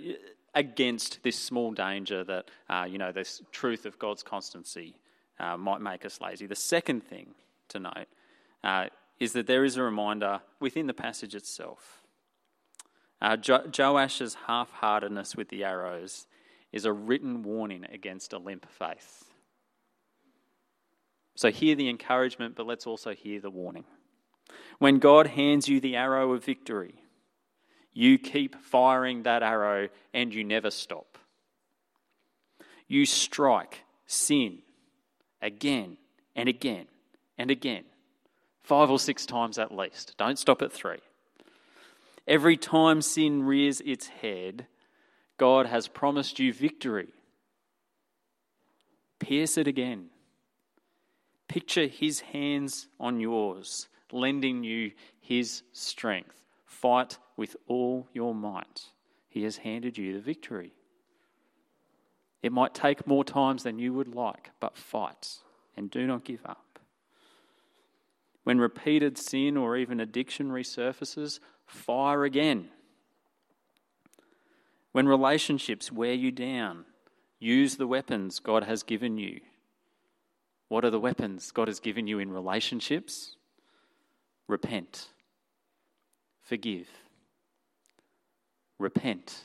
against 0.56 1.22
this 1.24 1.38
small 1.38 1.72
danger 1.72 2.24
that, 2.24 2.50
uh, 2.70 2.88
you 2.90 2.98
know, 2.98 3.12
this 3.12 3.42
truth 3.52 3.86
of 3.86 4.00
God's 4.00 4.24
constancy 4.24 4.96
uh, 5.40 5.58
might 5.58 5.82
make 5.82 6.06
us 6.06 6.20
lazy. 6.22 6.48
The 6.48 6.56
second 6.56 7.04
thing 7.04 7.28
to 7.70 7.80
note 7.80 8.08
uh, 8.64 8.88
is 9.20 9.34
that 9.34 9.48
there 9.48 9.66
is 9.66 9.78
a 9.78 9.84
reminder 9.84 10.42
within 10.60 10.88
the 10.88 10.94
passage 10.94 11.36
itself. 11.36 12.02
Uh, 13.22 13.36
jo- 13.36 13.68
Joash's 13.68 14.36
half 14.48 14.72
heartedness 14.72 15.36
with 15.36 15.50
the 15.50 15.64
arrows 15.64 16.28
is 16.72 16.86
a 16.86 16.94
written 16.94 17.44
warning 17.44 17.86
against 17.92 18.32
a 18.32 18.38
limp 18.38 18.66
faith. 18.70 19.26
So, 21.36 21.52
hear 21.52 21.76
the 21.76 21.90
encouragement, 21.90 22.56
but 22.56 22.66
let's 22.66 22.88
also 22.88 23.14
hear 23.14 23.40
the 23.40 23.50
warning. 23.50 23.86
When 24.78 25.00
God 25.00 25.28
hands 25.28 25.68
you 25.68 25.80
the 25.80 25.96
arrow 25.96 26.34
of 26.34 26.44
victory, 26.44 26.96
you 27.94 28.18
keep 28.18 28.56
firing 28.62 29.24
that 29.24 29.44
arrow 29.44 29.90
and 30.14 30.34
you 30.34 30.44
never 30.44 30.72
stop. 30.72 31.18
You 32.88 33.06
strike 33.06 33.84
sin 34.06 34.60
again 35.42 35.98
and 36.36 36.50
again 36.50 36.88
and 37.38 37.52
again, 37.52 37.84
five 38.70 38.92
or 38.92 39.00
six 39.00 39.26
times 39.26 39.58
at 39.58 39.76
least. 39.76 40.14
Don't 40.20 40.38
stop 40.38 40.62
at 40.62 40.72
three. 40.72 41.00
Every 42.28 42.56
time 42.56 43.02
sin 43.02 43.42
rears 43.42 43.82
its 43.82 44.08
head, 44.08 44.68
God 45.38 45.66
has 45.66 45.88
promised 45.88 46.38
you 46.38 46.54
victory. 46.54 47.08
Pierce 49.18 49.58
it 49.58 49.68
again. 49.68 50.12
Picture 51.48 51.88
his 51.88 52.20
hands 52.20 52.88
on 53.00 53.20
yours 53.20 53.88
lending 54.12 54.64
you 54.64 54.92
his 55.20 55.64
strength. 55.74 56.44
Fight 56.68 57.18
with 57.38 57.56
all 57.68 58.08
your 58.14 58.36
might. 58.36 58.84
He 59.30 59.44
has 59.46 59.58
handed 59.58 59.98
you 59.98 60.14
the 60.14 60.20
victory. 60.20 60.74
It 62.44 62.52
might 62.52 62.76
take 62.76 63.08
more 63.08 63.24
times 63.24 63.64
than 63.64 63.80
you 63.80 63.94
would 63.94 64.14
like, 64.14 64.52
but 64.60 64.78
fight 64.78 65.40
and 65.76 65.90
do 65.90 66.06
not 66.06 66.24
give 66.24 66.46
up. 66.46 66.69
When 68.44 68.60
repeated 68.60 69.18
sin 69.18 69.58
or 69.58 69.78
even 69.78 70.00
addiction 70.00 70.50
resurfaces, 70.50 71.40
fire 71.66 72.24
again. 72.24 72.70
When 74.92 75.08
relationships 75.08 75.92
wear 75.92 76.14
you 76.14 76.32
down, 76.32 76.86
use 77.40 77.78
the 77.78 77.88
weapons 77.88 78.40
God 78.40 78.64
has 78.64 78.84
given 78.84 79.18
you. 79.18 79.42
What 80.68 80.86
are 80.86 80.90
the 80.90 81.00
weapons 81.00 81.52
God 81.52 81.68
has 81.68 81.80
given 81.80 82.08
you 82.08 82.20
in 82.20 82.32
relationships? 82.32 83.36
repent, 84.50 85.10
forgive, 86.42 86.88
repent, 88.80 89.44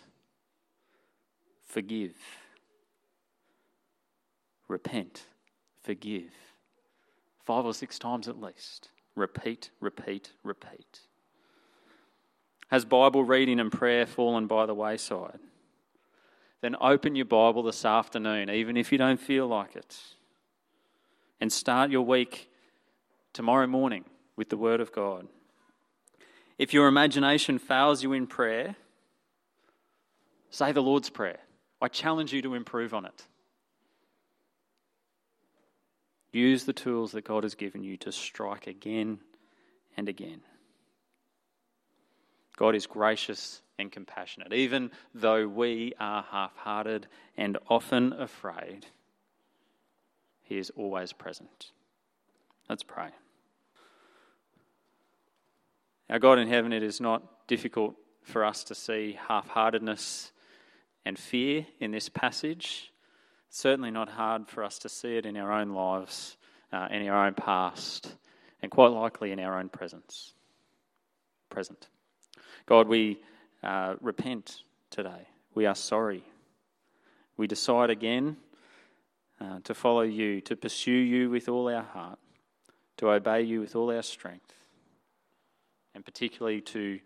forgive, 1.66 2.14
repent, 4.66 5.26
forgive. 5.82 6.32
Five 7.44 7.64
or 7.64 7.74
six 7.74 7.98
times 7.98 8.28
at 8.28 8.40
least. 8.40 8.90
Repeat, 9.14 9.70
repeat, 9.80 10.32
repeat. 10.42 11.00
Has 12.68 12.84
Bible 12.84 13.22
reading 13.22 13.60
and 13.60 13.70
prayer 13.70 14.06
fallen 14.06 14.46
by 14.46 14.66
the 14.66 14.74
wayside? 14.74 15.38
Then 16.60 16.76
open 16.80 17.14
your 17.14 17.26
Bible 17.26 17.62
this 17.62 17.84
afternoon, 17.84 18.48
even 18.48 18.76
if 18.76 18.90
you 18.90 18.98
don't 18.98 19.20
feel 19.20 19.46
like 19.46 19.76
it, 19.76 19.98
and 21.40 21.52
start 21.52 21.90
your 21.90 22.02
week 22.02 22.50
tomorrow 23.34 23.66
morning 23.66 24.04
with 24.34 24.48
the 24.48 24.56
Word 24.56 24.80
of 24.80 24.90
God. 24.90 25.28
If 26.58 26.72
your 26.72 26.88
imagination 26.88 27.58
fails 27.58 28.02
you 28.02 28.12
in 28.12 28.26
prayer, 28.26 28.76
say 30.50 30.72
the 30.72 30.82
Lord's 30.82 31.10
Prayer. 31.10 31.40
I 31.82 31.88
challenge 31.88 32.32
you 32.32 32.40
to 32.42 32.54
improve 32.54 32.94
on 32.94 33.04
it. 33.04 33.26
Use 36.34 36.64
the 36.64 36.72
tools 36.72 37.12
that 37.12 37.22
God 37.22 37.44
has 37.44 37.54
given 37.54 37.84
you 37.84 37.96
to 37.98 38.10
strike 38.10 38.66
again 38.66 39.20
and 39.96 40.08
again. 40.08 40.40
God 42.56 42.74
is 42.74 42.88
gracious 42.88 43.62
and 43.78 43.92
compassionate. 43.92 44.52
Even 44.52 44.90
though 45.14 45.46
we 45.46 45.92
are 46.00 46.24
half 46.28 46.56
hearted 46.56 47.06
and 47.36 47.56
often 47.70 48.12
afraid, 48.14 48.86
He 50.42 50.58
is 50.58 50.70
always 50.70 51.12
present. 51.12 51.70
Let's 52.68 52.82
pray. 52.82 53.10
Our 56.10 56.18
God 56.18 56.40
in 56.40 56.48
heaven, 56.48 56.72
it 56.72 56.82
is 56.82 57.00
not 57.00 57.46
difficult 57.46 57.94
for 58.24 58.44
us 58.44 58.64
to 58.64 58.74
see 58.74 59.16
half 59.28 59.46
heartedness 59.50 60.32
and 61.04 61.16
fear 61.16 61.68
in 61.78 61.92
this 61.92 62.08
passage 62.08 62.90
certainly 63.54 63.90
not 63.92 64.08
hard 64.08 64.48
for 64.48 64.64
us 64.64 64.80
to 64.80 64.88
see 64.88 65.16
it 65.16 65.24
in 65.24 65.36
our 65.36 65.52
own 65.52 65.70
lives, 65.70 66.36
uh, 66.72 66.88
in 66.90 67.06
our 67.06 67.24
own 67.26 67.34
past, 67.34 68.16
and 68.60 68.70
quite 68.70 68.90
likely 68.90 69.30
in 69.30 69.38
our 69.38 69.60
own 69.60 69.68
presence. 69.68 70.34
Present. 71.50 71.88
God, 72.66 72.88
we 72.88 73.20
uh, 73.62 73.94
repent 74.00 74.62
today. 74.90 75.28
We 75.54 75.66
are 75.66 75.76
sorry. 75.76 76.24
We 77.36 77.46
decide 77.46 77.90
again 77.90 78.38
uh, 79.40 79.60
to 79.62 79.72
follow 79.72 80.02
you, 80.02 80.40
to 80.40 80.56
pursue 80.56 80.90
you 80.90 81.30
with 81.30 81.48
all 81.48 81.72
our 81.72 81.84
heart, 81.84 82.18
to 82.96 83.10
obey 83.10 83.42
you 83.42 83.60
with 83.60 83.76
all 83.76 83.92
our 83.92 84.02
strength, 84.02 84.52
and 85.94 86.04
particularly 86.04 86.60
to 86.60 86.98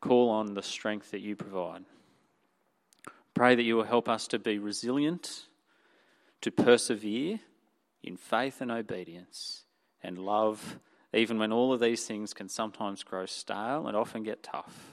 call 0.00 0.30
on 0.30 0.54
the 0.54 0.62
strength 0.62 1.12
that 1.12 1.20
you 1.20 1.36
provide. 1.36 1.84
Pray 3.34 3.54
that 3.54 3.62
you 3.62 3.76
will 3.76 3.84
help 3.84 4.08
us 4.08 4.26
to 4.28 4.40
be 4.40 4.58
resilient 4.58 5.46
to 6.46 6.52
persevere 6.52 7.40
in 8.04 8.16
faith 8.16 8.60
and 8.60 8.70
obedience 8.70 9.64
and 10.00 10.16
love, 10.16 10.78
even 11.12 11.40
when 11.40 11.50
all 11.50 11.72
of 11.72 11.80
these 11.80 12.06
things 12.06 12.32
can 12.32 12.48
sometimes 12.48 13.02
grow 13.02 13.26
stale 13.26 13.88
and 13.88 13.96
often 13.96 14.22
get 14.22 14.44
tough. 14.44 14.92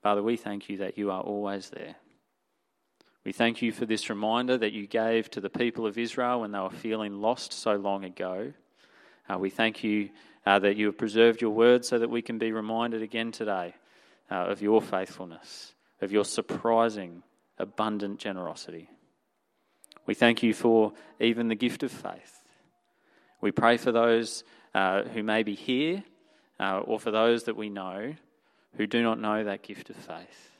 Father, 0.00 0.22
we 0.22 0.36
thank 0.36 0.68
you 0.68 0.76
that 0.76 0.96
you 0.96 1.10
are 1.10 1.22
always 1.22 1.70
there. 1.70 1.96
We 3.24 3.32
thank 3.32 3.62
you 3.62 3.72
for 3.72 3.84
this 3.84 4.08
reminder 4.08 4.56
that 4.58 4.72
you 4.72 4.86
gave 4.86 5.28
to 5.32 5.40
the 5.40 5.50
people 5.50 5.84
of 5.84 5.98
Israel 5.98 6.42
when 6.42 6.52
they 6.52 6.60
were 6.60 6.70
feeling 6.70 7.20
lost 7.20 7.52
so 7.52 7.74
long 7.74 8.04
ago. 8.04 8.52
Uh, 9.28 9.38
we 9.40 9.50
thank 9.50 9.82
you 9.82 10.10
uh, 10.46 10.60
that 10.60 10.76
you 10.76 10.86
have 10.86 10.98
preserved 10.98 11.42
your 11.42 11.50
word 11.50 11.84
so 11.84 11.98
that 11.98 12.10
we 12.10 12.22
can 12.22 12.38
be 12.38 12.52
reminded 12.52 13.02
again 13.02 13.32
today 13.32 13.74
uh, 14.30 14.36
of 14.36 14.62
your 14.62 14.80
faithfulness, 14.80 15.74
of 16.00 16.12
your 16.12 16.24
surprising 16.24 17.24
abundant 17.58 18.18
generosity. 18.18 18.88
We 20.06 20.14
thank 20.14 20.42
you 20.42 20.52
for 20.52 20.92
even 21.20 21.48
the 21.48 21.54
gift 21.54 21.82
of 21.82 21.90
faith. 21.90 22.42
We 23.40 23.52
pray 23.52 23.76
for 23.76 23.92
those 23.92 24.44
uh, 24.74 25.02
who 25.02 25.22
may 25.22 25.42
be 25.42 25.54
here 25.54 26.04
uh, 26.60 26.80
or 26.80 26.98
for 26.98 27.10
those 27.10 27.44
that 27.44 27.56
we 27.56 27.68
know 27.68 28.14
who 28.76 28.86
do 28.86 29.02
not 29.02 29.20
know 29.20 29.44
that 29.44 29.62
gift 29.62 29.90
of 29.90 29.96
faith. 29.96 30.50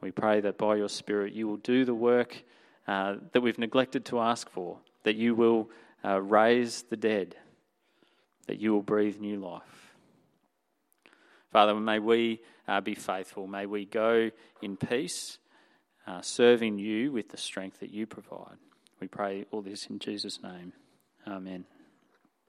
We 0.00 0.10
pray 0.10 0.40
that 0.40 0.58
by 0.58 0.76
your 0.76 0.88
Spirit 0.88 1.32
you 1.32 1.48
will 1.48 1.56
do 1.58 1.84
the 1.84 1.94
work 1.94 2.42
uh, 2.86 3.16
that 3.32 3.40
we've 3.40 3.58
neglected 3.58 4.04
to 4.06 4.20
ask 4.20 4.48
for, 4.50 4.78
that 5.04 5.16
you 5.16 5.34
will 5.34 5.70
uh, 6.04 6.20
raise 6.20 6.82
the 6.82 6.96
dead, 6.96 7.36
that 8.46 8.58
you 8.58 8.72
will 8.72 8.82
breathe 8.82 9.20
new 9.20 9.38
life. 9.38 9.94
Father, 11.52 11.74
may 11.74 11.98
we 11.98 12.40
uh, 12.68 12.80
be 12.80 12.94
faithful. 12.94 13.46
May 13.46 13.66
we 13.66 13.84
go 13.84 14.30
in 14.62 14.76
peace 14.76 15.38
uh, 16.06 16.20
serving 16.20 16.78
you 16.78 17.12
with 17.12 17.30
the 17.30 17.36
strength 17.36 17.80
that 17.80 17.90
you 17.90 18.06
provide. 18.06 18.56
We 19.00 19.08
pray 19.08 19.46
all 19.50 19.62
this 19.62 19.86
in 19.86 19.98
Jesus' 19.98 20.42
name. 20.42 20.72
Amen. 21.26 21.64